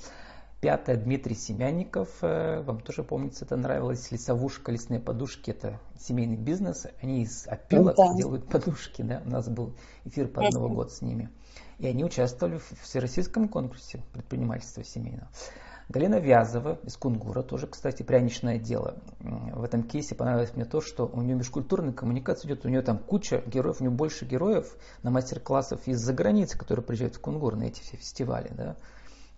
Пятое, 0.59 0.97
Дмитрий 0.97 1.35
Семянников, 1.35 2.09
э, 2.23 2.61
вам 2.61 2.79
тоже 2.79 3.03
помнится, 3.03 3.45
это 3.45 3.55
нравилось, 3.55 4.11
лесовушка, 4.11 4.71
лесные 4.71 4.99
подушки, 4.99 5.51
это 5.51 5.79
семейный 5.99 6.35
бизнес, 6.35 6.87
они 6.99 7.21
из 7.21 7.47
опилок 7.47 7.95
да. 7.95 8.15
делают 8.15 8.47
подушки, 8.49 9.03
да, 9.03 9.21
у 9.23 9.29
нас 9.29 9.47
был 9.47 9.75
эфир 10.05 10.27
по 10.27 10.41
Новый 10.41 10.73
год 10.73 10.91
с 10.91 11.03
ними. 11.03 11.29
И 11.77 11.85
они 11.85 12.03
участвовали 12.03 12.57
в 12.57 12.81
всероссийском 12.81 13.49
конкурсе 13.49 14.01
предпринимательства 14.13 14.83
семейного. 14.83 15.27
Галина 15.89 16.15
Вязова 16.19 16.79
из 16.83 16.97
Кунгура, 16.97 17.43
тоже, 17.43 17.67
кстати, 17.67 18.01
пряничное 18.01 18.57
дело. 18.57 18.97
В 19.19 19.63
этом 19.63 19.83
кейсе 19.83 20.15
понравилось 20.15 20.55
мне 20.55 20.65
то, 20.65 20.81
что 20.81 21.05
у 21.05 21.21
нее 21.21 21.35
межкультурная 21.35 21.93
коммуникация 21.93 22.49
идет, 22.49 22.65
у 22.65 22.69
нее 22.69 22.81
там 22.81 22.97
куча 22.97 23.43
героев, 23.45 23.79
у 23.79 23.83
нее 23.83 23.91
больше 23.91 24.25
героев 24.25 24.75
на 25.03 25.11
мастер-классов 25.11 25.87
из-за 25.87 26.13
границы, 26.13 26.57
которые 26.57 26.83
приезжают 26.83 27.15
в 27.15 27.21
Кунгур 27.21 27.55
на 27.55 27.65
эти 27.65 27.79
все 27.81 27.95
фестивали. 27.95 28.49
Да 28.49 28.75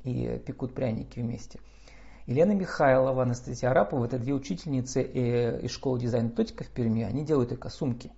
и 0.03 0.41
пекут 0.45 0.73
пряники 0.73 1.19
вместе. 1.19 1.59
Елена 2.25 2.51
Михайлова, 2.51 3.23
Анастасия 3.23 3.71
Арапова, 3.71 4.05
это 4.05 4.19
две 4.19 4.33
учительницы 4.33 5.01
из 5.01 5.71
школы 5.71 5.99
дизайна 5.99 6.29
Тотика 6.29 6.63
в 6.63 6.69
Перми, 6.69 7.03
они 7.03 7.25
делают 7.25 7.51
эко-сумки. 7.51 8.11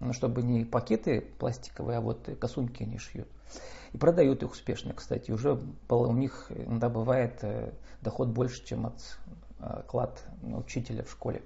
ну, 0.00 0.12
чтобы 0.12 0.42
не 0.42 0.64
пакеты 0.64 1.20
пластиковые, 1.20 1.98
а 1.98 2.00
вот 2.00 2.28
косунки 2.40 2.82
они 2.84 2.98
шьют. 2.98 3.28
И 3.92 3.98
продают 3.98 4.42
их 4.42 4.52
успешно, 4.52 4.94
кстати. 4.94 5.30
Уже 5.30 5.60
у 5.88 6.12
них 6.12 6.50
иногда 6.50 6.88
бывает 6.88 7.38
э, 7.42 7.72
доход 8.00 8.28
больше, 8.28 8.64
чем 8.64 8.86
от 8.86 9.18
э, 9.60 9.82
клад 9.86 10.24
учителя 10.42 11.04
в 11.04 11.10
школе. 11.10 11.42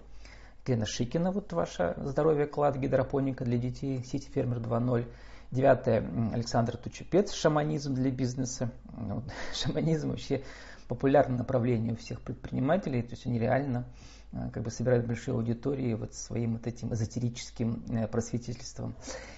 Лена 0.66 0.86
Шикина, 0.86 1.32
вот 1.32 1.52
ваша 1.52 1.96
здоровье 1.98 2.46
клад, 2.46 2.76
гидропоника 2.76 3.44
для 3.44 3.58
детей, 3.58 4.04
сити 4.04 4.28
фермер 4.30 4.58
2.0. 4.58 5.06
Девятое, 5.52 6.04
Александр 6.32 6.76
Тучепец, 6.76 7.32
шаманизм 7.32 7.94
для 7.94 8.10
бизнеса. 8.10 8.72
Шаманизм 9.54 10.10
вообще 10.10 10.42
популярное 10.88 11.38
направление 11.38 11.92
у 11.92 11.96
всех 11.96 12.20
предпринимателей, 12.22 13.02
то 13.02 13.12
есть 13.12 13.26
они 13.26 13.38
реально 13.38 13.86
Э, 14.32 14.50
как 14.50 14.62
бы 14.62 14.70
собирает 14.70 15.06
большие 15.06 15.34
аудитории 15.34 15.94
вот 15.94 16.14
своим 16.14 16.54
вот 16.54 16.66
этим 16.66 16.92
эзотерическим 16.92 17.84
э, 17.90 18.06
просветительством. 18.08 18.94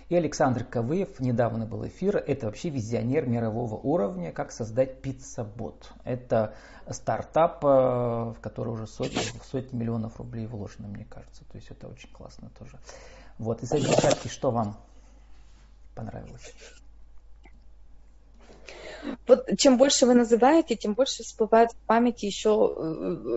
И 0.08 0.14
Александр 0.14 0.64
Ковыев, 0.64 1.18
недавно 1.20 1.66
был 1.66 1.86
эфир, 1.86 2.16
это 2.16 2.46
вообще 2.46 2.70
визионер 2.70 3.26
мирового 3.26 3.74
уровня, 3.74 4.32
как 4.32 4.52
создать 4.52 5.00
пицца-бот. 5.00 5.92
Это 6.04 6.54
стартап, 6.88 7.64
э, 7.64 7.68
в 7.68 8.36
который 8.40 8.72
уже 8.72 8.86
сотни, 8.86 9.20
сотни 9.44 9.76
миллионов 9.76 10.18
рублей 10.18 10.46
вложено, 10.46 10.86
мне 10.88 11.04
кажется. 11.04 11.44
То 11.50 11.56
есть 11.56 11.70
это 11.70 11.88
очень 11.88 12.10
классно 12.10 12.50
тоже. 12.58 12.78
Вот, 13.38 13.62
из 13.62 13.72
этой 13.72 13.88
десятки 13.88 14.28
что 14.28 14.52
вам 14.52 14.76
понравилось? 15.94 16.52
Вот 19.26 19.46
чем 19.58 19.76
больше 19.76 20.06
вы 20.06 20.14
называете, 20.14 20.76
тем 20.76 20.94
больше 20.94 21.22
всплывает 21.22 21.72
в 21.72 21.76
памяти 21.86 22.26
еще, 22.26 22.50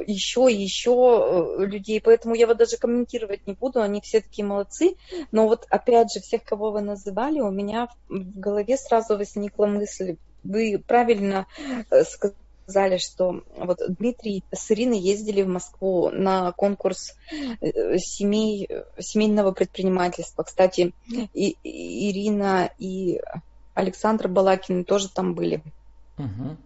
еще 0.07 0.51
и 0.51 0.55
еще 0.55 1.57
э, 1.59 1.65
людей. 1.65 2.01
Поэтому 2.01 2.35
я 2.35 2.47
вот 2.47 2.57
даже 2.57 2.77
комментировать 2.77 3.45
не 3.47 3.53
буду, 3.53 3.81
они 3.81 4.01
все 4.01 4.21
такие 4.21 4.45
молодцы. 4.45 4.95
Но 5.31 5.47
вот 5.47 5.65
опять 5.69 6.13
же, 6.13 6.21
всех, 6.21 6.43
кого 6.43 6.71
вы 6.71 6.81
называли, 6.81 7.39
у 7.39 7.51
меня 7.51 7.89
в 8.07 8.39
голове 8.39 8.77
сразу 8.77 9.17
возникла 9.17 9.65
мысль. 9.65 10.15
Вы 10.43 10.81
правильно 10.85 11.47
э, 11.89 12.03
сказали, 12.67 12.97
что 12.97 13.43
вот 13.57 13.79
Дмитрий 13.87 14.43
с 14.51 14.69
Ириной 14.71 14.99
ездили 14.99 15.41
в 15.41 15.47
Москву 15.47 16.09
на 16.09 16.51
конкурс 16.51 17.15
э, 17.61 17.97
семей, 17.97 18.67
семейного 18.99 19.53
предпринимательства. 19.53 20.43
Кстати, 20.43 20.93
и, 21.33 21.55
Ирина 21.63 22.69
и 22.77 23.21
Александр 23.73 24.27
Балакин 24.27 24.83
тоже 24.83 25.07
там 25.07 25.33
были. 25.33 25.63
Угу. 26.17 26.57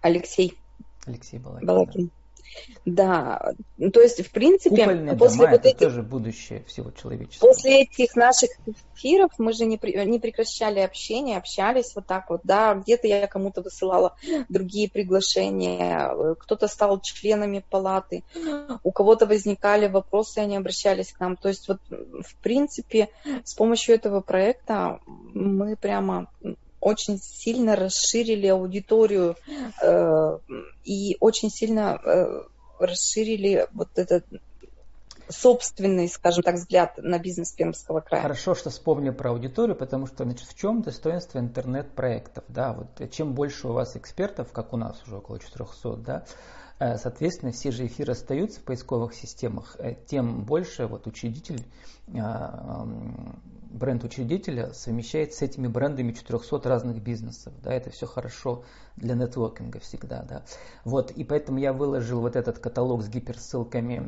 Алексей. 0.00 0.58
Алексей 1.06 1.38
Балакин. 1.38 1.66
Балакин. 1.66 2.10
Да. 2.84 3.52
Да, 3.78 3.90
то 3.92 4.00
есть, 4.00 4.24
в 4.26 4.30
принципе, 4.30 4.76
Купольные 4.76 5.16
после 5.16 5.38
дома, 5.38 5.50
вот 5.50 5.60
это 5.60 5.68
этих, 5.68 5.78
тоже 5.78 6.02
будущее 6.02 6.64
всего 6.66 6.90
человечества. 6.90 7.46
После 7.46 7.82
этих 7.82 8.16
наших 8.16 8.50
эфиров 8.94 9.30
мы 9.38 9.52
же 9.52 9.66
не, 9.66 9.78
не 10.06 10.18
прекращали 10.18 10.80
общение, 10.80 11.36
общались 11.38 11.94
вот 11.94 12.06
так 12.06 12.30
вот, 12.30 12.40
да, 12.44 12.74
где-то 12.74 13.06
я 13.06 13.26
кому-то 13.26 13.62
высылала 13.62 14.16
другие 14.48 14.90
приглашения, 14.90 16.34
кто-то 16.34 16.66
стал 16.68 17.00
членами 17.00 17.64
палаты, 17.68 18.24
у 18.82 18.90
кого-то 18.90 19.26
возникали 19.26 19.88
вопросы, 19.88 20.38
они 20.38 20.56
обращались 20.56 21.12
к 21.12 21.20
нам. 21.20 21.36
То 21.36 21.48
есть, 21.48 21.68
вот, 21.68 21.78
в 21.88 22.34
принципе, 22.42 23.08
с 23.44 23.54
помощью 23.54 23.94
этого 23.94 24.20
проекта 24.20 25.00
мы 25.06 25.76
прямо 25.76 26.30
очень 26.80 27.18
сильно 27.20 27.76
расширили 27.76 28.46
аудиторию 28.46 29.36
э, 29.82 30.38
и 30.84 31.16
очень 31.20 31.50
сильно 31.50 32.00
э, 32.02 32.42
расширили 32.78 33.66
вот 33.72 33.88
этот 33.96 34.24
собственный, 35.28 36.08
скажем 36.08 36.42
так, 36.42 36.54
взгляд 36.54 36.98
на 36.98 37.18
бизнес 37.18 37.52
Пермского 37.52 38.00
края. 38.00 38.22
Хорошо, 38.22 38.54
что 38.54 38.70
вспомнил 38.70 39.12
про 39.12 39.30
аудиторию, 39.30 39.76
потому 39.76 40.06
что 40.06 40.24
значит, 40.24 40.48
в 40.48 40.56
чем 40.56 40.82
достоинство 40.82 41.38
интернет-проектов? 41.38 42.44
Да, 42.48 42.72
вот, 42.72 43.10
чем 43.10 43.34
больше 43.34 43.68
у 43.68 43.72
вас 43.72 43.96
экспертов, 43.96 44.52
как 44.52 44.72
у 44.72 44.76
нас 44.76 45.02
уже 45.06 45.16
около 45.16 45.38
400, 45.38 45.96
да, 45.96 46.24
соответственно, 46.78 47.52
все 47.52 47.70
же 47.70 47.86
эфиры 47.86 48.12
остаются 48.12 48.60
в 48.60 48.64
поисковых 48.64 49.14
системах, 49.14 49.76
э, 49.78 49.96
тем 50.06 50.44
больше 50.44 50.86
вот 50.86 51.06
учредитель 51.06 51.64
э, 52.06 52.20
бренд 53.70 54.04
учредителя 54.04 54.72
совмещает 54.72 55.34
с 55.34 55.42
этими 55.42 55.66
брендами 55.66 56.12
400 56.12 56.68
разных 56.68 57.02
бизнесов. 57.02 57.52
Да, 57.62 57.72
это 57.72 57.90
все 57.90 58.06
хорошо 58.06 58.64
для 58.96 59.14
нетворкинга 59.14 59.80
всегда. 59.80 60.22
Да. 60.22 60.42
Вот, 60.84 61.10
и 61.10 61.24
поэтому 61.24 61.58
я 61.58 61.72
выложил 61.72 62.20
вот 62.20 62.36
этот 62.36 62.58
каталог 62.58 63.02
с 63.02 63.08
гиперссылками 63.08 63.98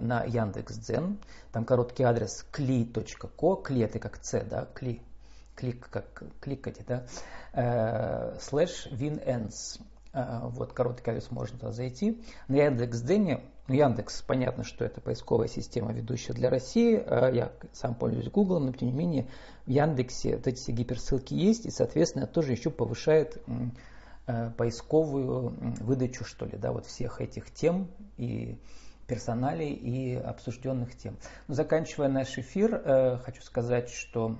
на 0.00 0.24
Яндекс.Дзен. 0.24 1.18
Там 1.52 1.64
короткий 1.64 2.04
адрес 2.04 2.46
kli.co, 2.52 3.62
кли 3.62 3.80
это 3.82 3.98
как 3.98 4.18
c, 4.22 4.44
да, 4.44 4.66
кли, 4.74 5.00
клик, 5.54 5.88
как 5.90 6.22
кликать, 6.40 6.80
да, 6.86 7.04
э, 7.52 8.38
слэш 8.40 8.88
winends. 8.90 9.80
Э, 10.12 10.40
вот 10.44 10.72
короткий 10.72 11.10
адрес 11.10 11.30
можно 11.30 11.58
туда 11.58 11.72
зайти. 11.72 12.22
На 12.48 12.56
Яндекс.Дзене 12.56 13.40
ну, 13.68 13.74
Яндекс, 13.74 14.22
понятно, 14.22 14.64
что 14.64 14.84
это 14.84 15.00
поисковая 15.00 15.48
система, 15.48 15.92
ведущая 15.92 16.32
для 16.32 16.50
России. 16.50 16.96
А 17.06 17.30
я 17.30 17.52
сам 17.72 17.94
пользуюсь 17.94 18.28
Google, 18.28 18.60
но 18.60 18.72
тем 18.72 18.88
не 18.88 18.94
менее 18.94 19.28
в 19.66 19.70
Яндексе 19.70 20.36
вот 20.36 20.46
эти 20.46 20.70
гиперссылки 20.70 21.34
есть, 21.34 21.66
и, 21.66 21.70
соответственно, 21.70 22.26
тоже 22.26 22.52
еще 22.52 22.70
повышает 22.70 23.40
э, 24.26 24.50
поисковую 24.56 25.54
выдачу, 25.80 26.24
что 26.24 26.44
ли, 26.44 26.58
да, 26.58 26.72
вот 26.72 26.86
всех 26.86 27.20
этих 27.20 27.52
тем 27.52 27.88
и 28.16 28.58
персоналей 29.06 29.72
и 29.72 30.16
обсужденных 30.16 30.96
тем. 30.96 31.16
Но 31.46 31.54
заканчивая 31.54 32.08
наш 32.08 32.36
эфир, 32.38 32.74
э, 32.74 33.18
хочу 33.18 33.42
сказать, 33.42 33.90
что 33.90 34.38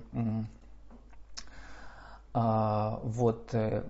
а, 2.34 2.98
вот 3.02 3.52
э, 3.52 3.84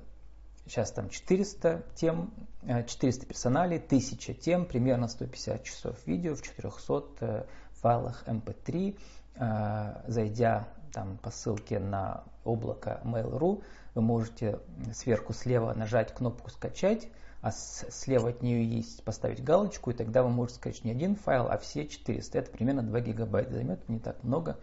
сейчас 0.66 0.92
там 0.92 1.08
400 1.08 1.84
тем, 1.94 2.32
400 2.62 3.24
э, 3.24 3.28
персоналей, 3.28 3.78
1000 3.78 4.34
тем, 4.34 4.66
примерно 4.66 5.08
150 5.08 5.64
часов 5.64 6.06
видео 6.06 6.34
в 6.34 6.42
400 6.42 7.04
э, 7.20 7.44
файлах 7.72 8.24
MP3. 8.26 8.98
Э, 9.36 10.02
зайдя 10.06 10.68
там 10.92 11.18
по 11.18 11.30
ссылке 11.30 11.78
на 11.78 12.24
облако 12.44 13.00
Mail.ru, 13.04 13.62
вы 13.94 14.02
можете 14.02 14.60
сверху 14.92 15.32
слева 15.32 15.72
нажать 15.74 16.14
кнопку 16.14 16.50
«Скачать», 16.50 17.08
а 17.40 17.50
слева 17.50 18.28
от 18.28 18.42
нее 18.42 18.64
есть 18.64 19.02
поставить 19.02 19.42
галочку, 19.42 19.90
и 19.90 19.94
тогда 19.94 20.22
вы 20.22 20.30
можете 20.30 20.58
скачать 20.60 20.84
не 20.84 20.92
один 20.92 21.16
файл, 21.16 21.48
а 21.48 21.58
все 21.58 21.88
400. 21.88 22.38
Это 22.38 22.50
примерно 22.52 22.82
2 22.82 23.00
гигабайта 23.00 23.54
займет, 23.54 23.88
не 23.88 23.98
так 23.98 24.22
много. 24.22 24.58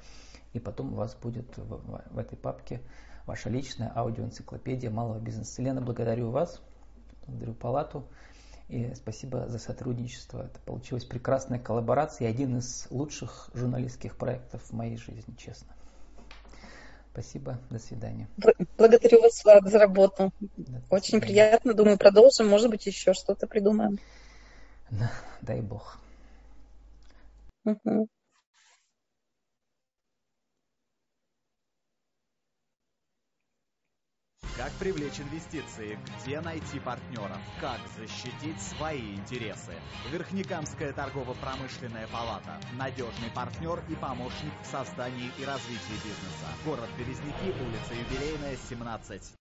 И 0.53 0.59
потом 0.59 0.93
у 0.93 0.95
вас 0.95 1.13
будет 1.15 1.57
в, 1.57 1.81
в 2.09 2.17
этой 2.17 2.37
папке 2.37 2.81
ваша 3.29 3.49
личная 3.49 3.91
аудиоэнциклопедия 3.95 4.89
малого 4.89 5.19
бизнеса. 5.19 5.61
Елена, 5.61 5.81
благодарю 5.81 6.31
вас, 6.31 6.59
благодарю 7.27 7.53
палату. 7.53 8.07
И 8.69 8.91
спасибо 8.95 9.47
за 9.47 9.59
сотрудничество. 9.59 10.45
Это 10.45 10.59
получилась 10.65 11.05
прекрасная 11.05 11.59
коллаборация 11.59 12.27
и 12.27 12.31
один 12.31 12.57
из 12.57 12.87
лучших 12.89 13.51
журналистских 13.53 14.15
проектов 14.15 14.63
в 14.63 14.73
моей 14.73 14.97
жизни, 14.97 15.35
честно. 15.37 15.67
Спасибо, 17.11 17.59
до 17.69 17.77
свидания. 17.77 18.27
Благодарю 18.77 19.21
вас, 19.21 19.43
Влад, 19.43 19.63
за 19.63 19.77
работу. 19.77 20.31
Очень 20.89 21.21
приятно. 21.21 21.75
Думаю, 21.75 21.99
продолжим. 21.99 22.47
Может 22.47 22.71
быть, 22.71 22.87
еще 22.87 23.13
что-то 23.13 23.45
придумаем. 23.45 23.99
Да, 24.89 25.11
дай 25.41 25.61
бог. 25.61 25.99
Угу. 27.65 28.07
Как 34.59 34.73
привлечь 34.73 35.21
инвестиции? 35.21 35.97
Где 36.17 36.41
найти 36.41 36.81
партнеров? 36.81 37.39
Как 37.61 37.79
защитить 37.97 38.61
свои 38.61 39.15
интересы? 39.15 39.71
Верхнекамская 40.11 40.91
торгово-промышленная 40.91 42.07
палата. 42.07 42.59
Надежный 42.77 43.29
партнер 43.33 43.81
и 43.87 43.95
помощник 43.95 44.51
в 44.61 44.65
создании 44.65 45.31
и 45.39 45.45
развитии 45.45 45.93
бизнеса. 46.03 46.51
Город 46.65 46.89
Березники, 46.97 47.55
улица 47.57 47.93
Юбилейная, 47.93 48.57
17. 48.69 49.38